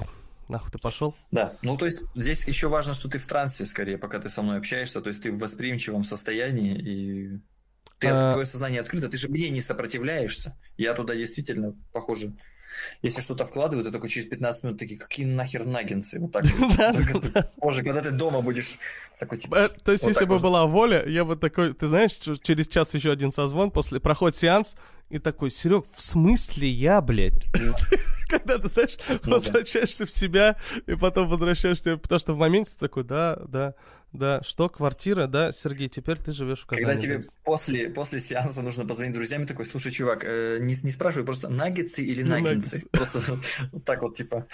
[0.48, 1.16] нахуй ты пошел?
[1.32, 4.44] Да, ну то есть здесь еще важно, что ты в трансе скорее, пока ты со
[4.44, 7.40] мной общаешься, то есть ты в восприимчивом состоянии и
[7.98, 10.56] ты, А- твое сознание открыто, ты же мне не сопротивляешься.
[10.78, 12.32] Я туда действительно, похоже,
[13.02, 16.20] если что-то вкладываю, ты такой через 15 минут такие, какие нахер наггинсы?
[16.20, 16.46] Вот так.
[16.94, 18.78] Только Позже, когда ты дома будешь
[19.20, 22.12] такой, типа, Э, То есть, если бы была воля, я бы такой, ты знаешь,
[22.42, 24.76] через час еще один созвон, после проход сеанс,
[25.10, 27.46] и такой, Серег, в смысле я, блядь?
[28.30, 30.56] Когда ты, знаешь, Ну возвращаешься в себя,
[30.88, 33.76] и потом возвращаешься, потому что в моменте ты такой, да, да,
[34.18, 36.86] да, что, квартира, да, Сергей, теперь ты живешь в Казани.
[36.86, 37.24] Когда тебе да».
[37.44, 41.50] после, после сеанса нужно позвонить друзьям, и такой, слушай, чувак, э, не, не спрашивай, просто
[41.50, 42.88] наггетсы или Ну, наггинсы?
[42.92, 43.22] Просто
[43.86, 44.48] так вот, типа,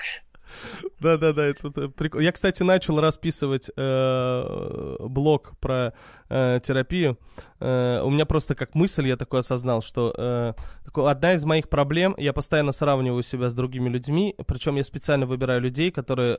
[0.99, 2.23] Да, да, да, это, прикольно.
[2.23, 5.93] Я, кстати, начал расписывать э, блог про
[6.29, 7.17] э, терапию.
[7.59, 10.55] Э, у меня просто как мысль я такой осознал, что
[10.93, 15.61] одна из моих проблем, я постоянно сравниваю себя с другими людьми, причем я специально выбираю
[15.61, 16.37] людей, которые,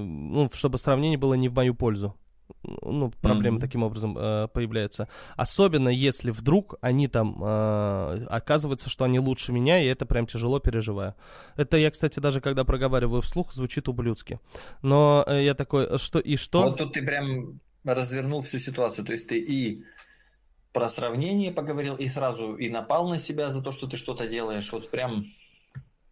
[0.00, 2.16] ну, чтобы сравнение было не в мою пользу.
[2.62, 3.60] Ну, проблема Мгм.
[3.60, 5.08] таким образом э, появляется.
[5.36, 10.58] Особенно если вдруг они там э, оказывается, что они лучше меня, и это прям тяжело
[10.58, 11.14] переживаю.
[11.56, 14.40] Это я, кстати, даже когда проговариваю вслух, звучит ублюдски.
[14.82, 16.62] Но э, я такой, э, что и что?
[16.62, 19.04] Вот тут ты прям развернул всю ситуацию.
[19.04, 19.84] То есть ты и
[20.72, 24.70] про сравнение поговорил, и сразу и напал на себя за то, что ты что-то делаешь.
[24.72, 25.26] Вот прям...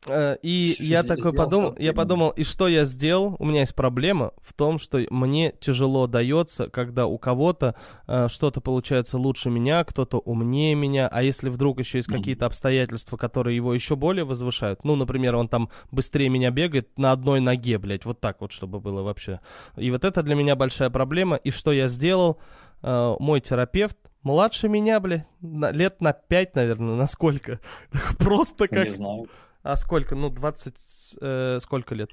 [0.06, 3.36] Э, И я такой подумал, я подумал, и что я сделал?
[3.38, 7.74] У меня есть проблема в том, что мне тяжело дается, когда у кого-то
[8.06, 12.18] э, что-то получается лучше меня, кто-то умнее меня, а если вдруг еще есть Мгм.
[12.18, 17.12] какие-то обстоятельства, которые его еще более возвышают, ну, например, он там быстрее меня бегает на
[17.12, 19.40] одной ноге, блядь, вот так вот, чтобы было вообще.
[19.76, 21.36] И вот это для меня большая проблема.
[21.36, 22.38] И что я сделал?
[22.82, 27.60] Э, мой терапевт младше меня, блядь, на- лет на пять, наверное, на сколько?
[28.18, 28.84] Просто как...
[28.84, 29.26] Не знаю.
[29.64, 30.14] А сколько?
[30.14, 30.74] Ну, 20...
[31.22, 32.10] э, сколько лет?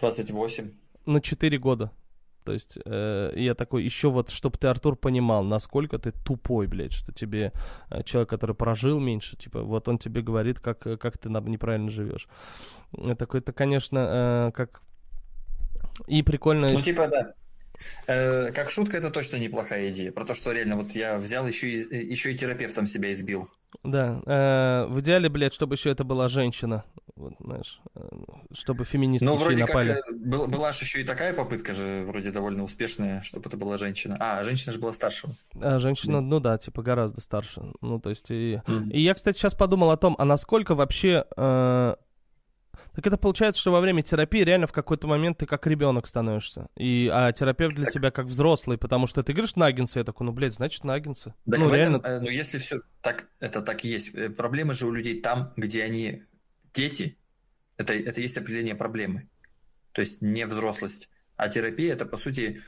[0.00, 0.70] 28.
[1.04, 1.90] На 4 года.
[2.44, 6.92] То есть э, я такой, еще вот, чтобы ты, Артур, понимал, насколько ты тупой, блядь,
[6.92, 7.52] что тебе
[7.90, 11.90] э, человек, который прожил меньше, типа, вот он тебе говорит, как, э, как ты неправильно
[11.90, 12.28] живешь.
[12.92, 14.82] Я такой, это, конечно, э, как...
[16.06, 16.68] И прикольно...
[16.68, 17.34] Ну, типа, да.
[18.06, 20.12] Э, как шутка, это точно неплохая идея.
[20.12, 23.50] Про то, что реально вот я взял еще и, еще и терапевтом себя избил.
[23.84, 28.00] Да, э, в идеале, блядь, чтобы еще это была женщина, вот, знаешь, э,
[28.52, 29.94] чтобы феминистки Ну, вроде напали.
[29.94, 33.56] как, э, был- была же еще и такая попытка же, вроде довольно успешная, чтобы это
[33.56, 34.16] была женщина.
[34.20, 35.32] А, женщина же была старшего.
[35.60, 37.62] А женщина, ну да, типа гораздо старше.
[37.80, 38.60] Ну, то есть, и,
[38.90, 41.24] и я, кстати, сейчас подумал о том, а насколько вообще...
[41.36, 41.94] э,
[42.96, 46.68] так это получается, что во время терапии реально в какой-то момент ты как ребенок становишься.
[46.78, 50.24] И, а терапевт для Так- тебя как взрослый, потому что ты говоришь наггинсы, я такой,
[50.24, 51.34] ну, блядь, значит, наггинсы.
[51.44, 52.00] Так ну, этом, реально.
[52.02, 54.14] э, ну, если все так, это так и есть.
[54.14, 56.22] Э, Проблемы же у людей там, где они
[56.72, 57.18] дети.
[57.76, 59.28] Это, это есть определение проблемы.
[59.92, 61.10] То есть не взрослость.
[61.36, 62.62] А терапия это, по сути,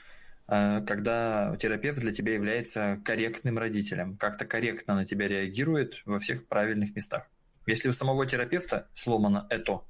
[0.46, 6.46] э, когда терапевт для тебя является корректным родителем, как-то корректно на тебя реагирует во всех
[6.46, 7.30] правильных местах.
[7.64, 9.80] Если у самого терапевта сломано это,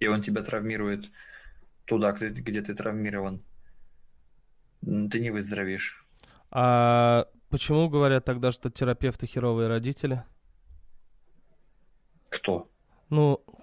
[0.00, 1.10] и он тебя травмирует
[1.84, 3.42] туда, где, ты травмирован,
[4.82, 6.04] ты не выздоровеешь.
[6.50, 10.24] А почему говорят тогда, что терапевты херовые родители?
[12.28, 12.70] Кто?
[13.10, 13.44] Ну,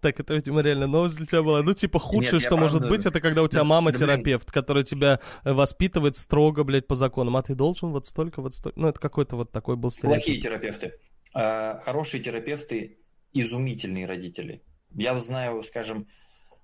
[0.00, 1.62] Так, это, видимо, реально новость для тебя была.
[1.62, 3.92] Ну, типа, худшее, Нет, что я может правда- быть, это когда у тебя Да, мама
[3.92, 4.08] да, блин.
[4.08, 7.36] терапевт, которая тебя э, воспитывает строго, блядь, по законам.
[7.36, 8.78] А ты должен вот столько, вот столько.
[8.80, 10.42] Ну, это какой-то вот такой был Плохие стереотип.
[10.42, 10.98] терапевты.
[11.32, 12.98] А, Хорошие терапевты–
[13.32, 14.62] изумительные родители.
[14.94, 16.06] Я знаю, скажем,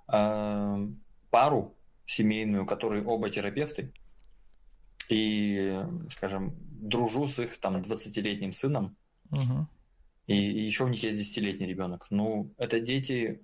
[0.07, 0.79] а,
[1.31, 1.74] пару
[2.07, 3.93] семейную, которые оба терапевты,
[5.09, 8.97] и, скажем, дружу с их там 20-летним сыном,
[9.31, 9.68] Мгм.
[10.26, 12.07] и, и еще у них есть 10-летний ребенок.
[12.11, 13.43] Ну, это дети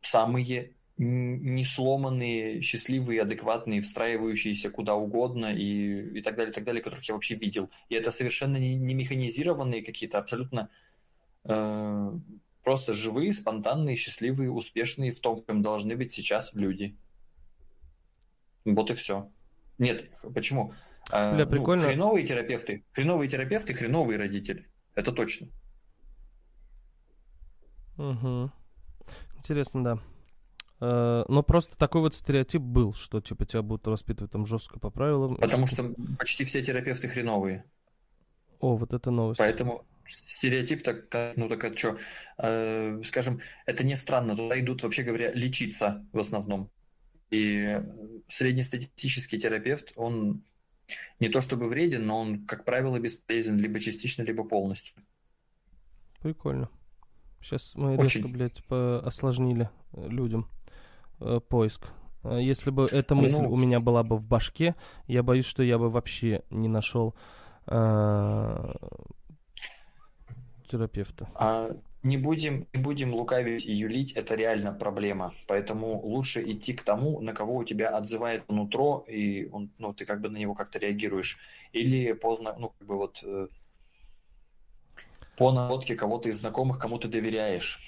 [0.00, 6.82] самые не сломанные, счастливые, адекватные, встраивающиеся куда угодно и, и так далее, и так далее,
[6.82, 7.68] которых я вообще видел.
[7.88, 10.70] И это совершенно не, не механизированные какие-то, абсолютно
[11.44, 12.12] э,
[12.64, 16.96] просто живые, спонтанные, счастливые, успешные в том, чем должны быть сейчас люди.
[18.64, 19.30] Вот и все.
[19.78, 20.72] Нет, почему?
[21.12, 21.86] Э, Бля, ну, прикольно.
[21.86, 24.68] хреновые терапевты, хреновые терапевты, хреновые родители.
[24.94, 25.48] Это точно.
[27.96, 28.50] Мгм.
[29.36, 29.98] Интересно, да.
[30.80, 34.90] Э, Но просто такой вот стереотип был, что типа тебя будут воспитывать там жестко по
[34.90, 35.36] правилам.
[35.36, 37.64] Потому что почти все терапевты хреновые.
[38.60, 39.38] О, вот это новость.
[39.38, 41.98] Поэтому стереотип так, ну так а что,
[43.04, 46.70] скажем, это не странно, туда идут, вообще говоря, лечиться в основном.
[47.30, 47.82] И э,
[48.28, 50.44] среднестатистический терапевт, он
[51.18, 54.94] не то чтобы вреден, но он, как правило, бесполезен либо частично, либо полностью.
[56.20, 56.68] Прикольно.
[57.40, 58.22] Сейчас мы Очень.
[58.22, 60.48] резко, блядь, осложнили э, людям
[61.20, 61.88] э, поиск.
[62.22, 63.50] Э, Если бы эта мысль Ну.
[63.50, 64.74] у меня была бы в башке,
[65.06, 67.14] я боюсь, что я бы вообще не нашел
[67.66, 68.74] э,
[70.68, 71.28] терапевта.
[71.34, 71.70] А
[72.02, 75.32] не будем, не будем лукавить и юлить, это реально проблема.
[75.46, 80.04] Поэтому лучше идти к тому, на кого у тебя отзывает нутро, и он, ну, ты
[80.04, 81.38] как бы на него как-то реагируешь.
[81.72, 83.48] Или поздно, ну, как бы вот э,
[85.36, 87.80] по наводке кого-то из знакомых, кому ты доверяешь.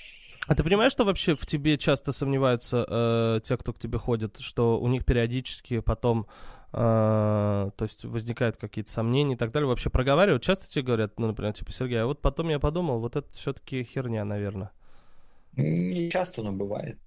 [0.48, 4.38] А ты понимаешь, что вообще в тебе часто сомневаются э, те, кто к тебе ходит,
[4.38, 6.26] что у них периодически потом,
[6.72, 10.42] то есть возникают какие-то сомнения и так далее, вообще проговаривают?
[10.42, 13.84] Часто тебе говорят, ну, например, типа, Сергей, а вот потом я подумал, вот это все-таки
[13.84, 14.70] херня, наверное.
[15.56, 16.98] Не часто, но бывает.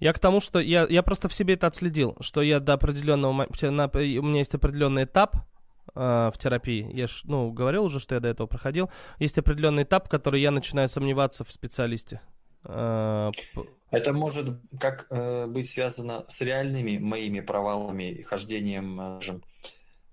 [0.00, 3.32] Я к тому, что я, я просто в себе это отследил, что я до определенного
[3.32, 5.36] момента, у меня есть определенный этап
[5.94, 9.84] э, в терапии, я ж, ну, говорил уже, что я до этого проходил, есть определенный
[9.84, 12.20] этап, в который я начинаю сомневаться в специалисте.
[13.92, 19.42] Э, Это может как э, быть связано с реальными моими провалами и хождением, э, скажем,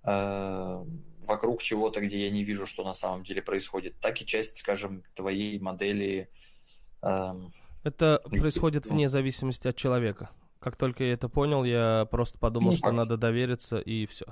[0.04, 0.86] э,
[1.28, 5.04] вокруг чего-то, где я не вижу, что на самом деле происходит, так и часть, скажем,
[5.16, 6.30] твоей модели.
[7.02, 7.52] эм,
[7.84, 8.94] Это Ну, происходит ну.
[8.94, 10.30] вне зависимости от человека.
[10.60, 14.26] Как только я это понял, я просто подумал, Ну, что надо довериться и все.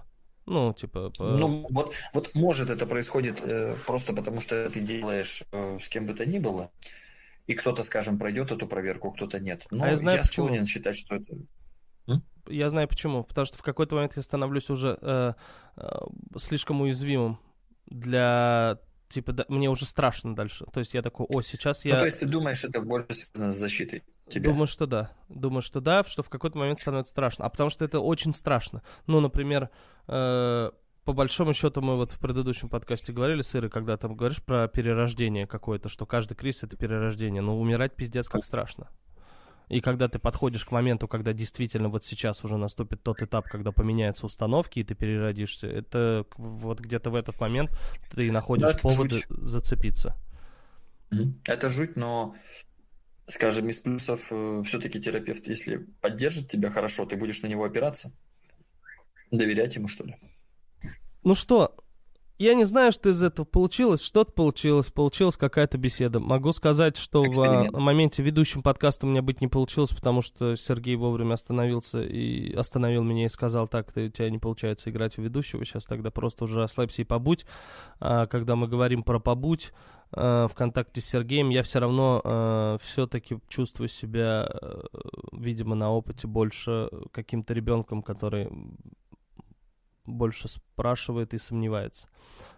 [0.46, 5.44] Ну, типа, по- Ну, вот, вот может это происходит э, просто потому, что ты делаешь
[5.52, 6.72] э, с кем бы то ни было,
[7.48, 9.66] и кто-то, скажем, пройдет эту проверку, кто-то нет.
[9.72, 10.48] Но А я знаю, почему.
[10.48, 11.38] склонен считать, что это...
[12.48, 13.24] я знаю почему.
[13.24, 15.34] Потому что в какой-то момент я становлюсь уже э,
[15.78, 15.90] э,
[16.38, 17.40] слишком уязвимым
[17.86, 18.80] для
[19.10, 20.66] типа да- мне уже страшно дальше.
[20.74, 23.54] То есть я такой, о, сейчас Ну, я то есть ты думаешь, это больше связано
[23.54, 24.50] с защитой тебя?
[24.52, 27.46] думаю, что да, думаю, что да, что в какой-то момент становится страшно.
[27.46, 28.82] А потому что это очень страшно.
[29.06, 29.70] Ну, например,
[30.08, 30.72] э,
[31.08, 34.68] по большому счету мы вот в предыдущем подкасте говорили с Ирой, когда там говоришь про
[34.68, 37.42] перерождение какое-то, что каждый кризис это перерождение.
[37.42, 38.90] Но умирать пиздец как страшно.
[39.70, 43.72] И когда ты подходишь к моменту, когда действительно вот сейчас уже наступит тот этап, когда
[43.72, 47.72] поменяются установки, и ты переродишься, это вот где-то в этот момент
[48.12, 49.26] ты находишь поводы жуть.
[49.30, 50.14] зацепиться.
[51.46, 52.36] Это жуть, но,
[53.28, 54.24] скажем, из плюсов
[54.66, 58.12] все-таки терапевт, если поддержит тебя хорошо, ты будешь на него опираться,
[59.32, 60.18] доверять ему, что ли?
[61.28, 61.76] Ну что,
[62.38, 64.02] я не знаю, что из этого получилось.
[64.02, 64.90] Что-то получилось.
[64.90, 66.22] Получилась какая-то беседа.
[66.22, 67.76] Могу сказать, что в Эксперимент.
[67.76, 72.54] а, моменте ведущим подкаста у меня быть не получилось, потому что Сергей вовремя остановился и
[72.54, 76.12] остановил меня и сказал, так, ты, у тебя не получается играть в ведущего, сейчас тогда
[76.12, 77.46] просто уже расслабься и побудь.
[78.00, 79.74] А, когда мы говорим про побудь
[80.14, 84.82] а, в контакте с Сергеем, я все равно все-таки чувствую себя, э,
[85.34, 88.48] видимо, на опыте больше каким-то ребенком, который
[90.08, 92.08] больше спрашивает и сомневается.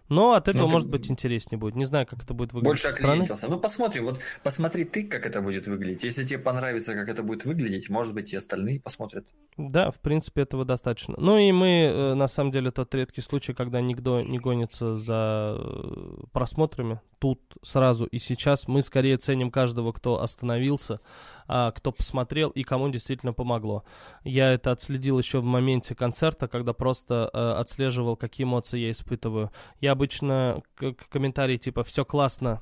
[0.08, 1.76] Но от этого, Ну, ты- может быть, интереснее будет.
[1.76, 3.48] Не знаю, как это будет выглядеть Больше оклеился.
[3.48, 4.06] Ну, посмотрим.
[4.06, 6.04] Вот посмотри ты, как это будет выглядеть.
[6.04, 9.28] Если тебе понравится, как это будет выглядеть, может быть, и остальные посмотрят.
[9.60, 11.16] Да, в принципе, этого достаточно.
[11.18, 15.58] Ну и мы, э, на самом деле, тот редкий случай, когда никто не гонится за
[15.60, 17.02] э, просмотрами.
[17.20, 21.02] Тут сразу и сейчас мы скорее ценим каждого, кто остановился,
[21.46, 23.84] а, кто посмотрел и кому действительно помогло.
[24.24, 29.52] Я это отследил еще в моменте концерта, когда просто э, отслеживал, какие эмоции я испытываю.
[29.82, 30.64] Я обычно
[31.10, 32.62] комментарии типа «все классно»,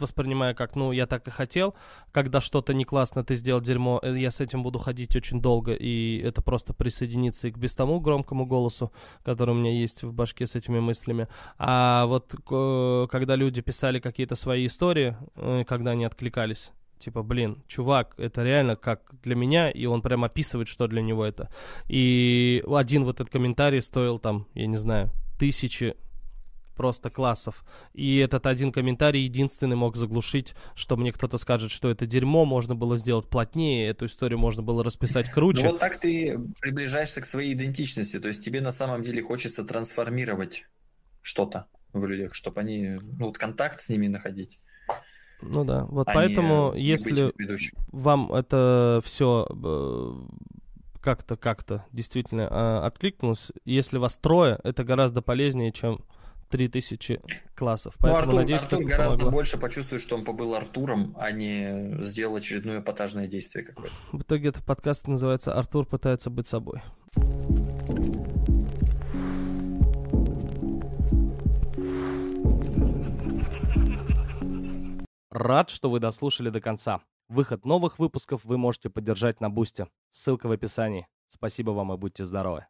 [0.00, 1.74] воспринимаю как, ну, я так и хотел.
[2.12, 5.72] Когда что-то не классно, ты сделал дерьмо, э, я с этим буду ходить очень долго,
[5.72, 8.92] и это просто присоединиться и к без тому громкому голосу,
[9.24, 11.28] который у меня есть в башке с этими мыслями.
[11.58, 12.34] А вот
[13.10, 18.76] когда люди писали какие-то свои истории, э, когда они откликались, типа, блин, чувак, это реально
[18.76, 21.48] как для меня, и он прям описывает, что для него это.
[21.88, 25.96] И один вот этот комментарий стоил там, я не знаю, тысячи
[26.80, 27.62] просто классов.
[27.92, 32.74] И этот один комментарий единственный мог заглушить, что мне кто-то скажет, что это дерьмо, можно
[32.74, 35.64] было сделать плотнее, эту историю можно было расписать ну круче.
[35.64, 39.62] Ну вот так ты приближаешься к своей идентичности, то есть тебе на самом деле хочется
[39.62, 40.64] трансформировать
[41.20, 44.58] что-то в людях, чтобы они, ну вот контакт с ними находить.
[45.42, 47.34] Ну да, вот а поэтому, если
[47.92, 50.14] вам это все э,
[51.02, 56.00] как-то, как-то действительно э, откликнулось, если вас трое, это гораздо полезнее, чем
[56.50, 57.20] 3000
[57.54, 57.94] классов.
[57.98, 59.30] Ну, Поэтому, ну, Артур, надеюсь, Артур гораздо помогло.
[59.30, 63.94] больше почувствует, что он побыл Артуром, а не сделал очередное эпатажное действие какое-то.
[64.12, 66.82] В итоге этот подкаст называется «Артур пытается быть собой».
[75.30, 77.00] Рад, что вы дослушали до конца.
[77.28, 79.86] Выход новых выпусков вы можете поддержать на Бусте.
[80.10, 81.06] Ссылка в описании.
[81.28, 82.66] Спасибо вам и будьте здоровы.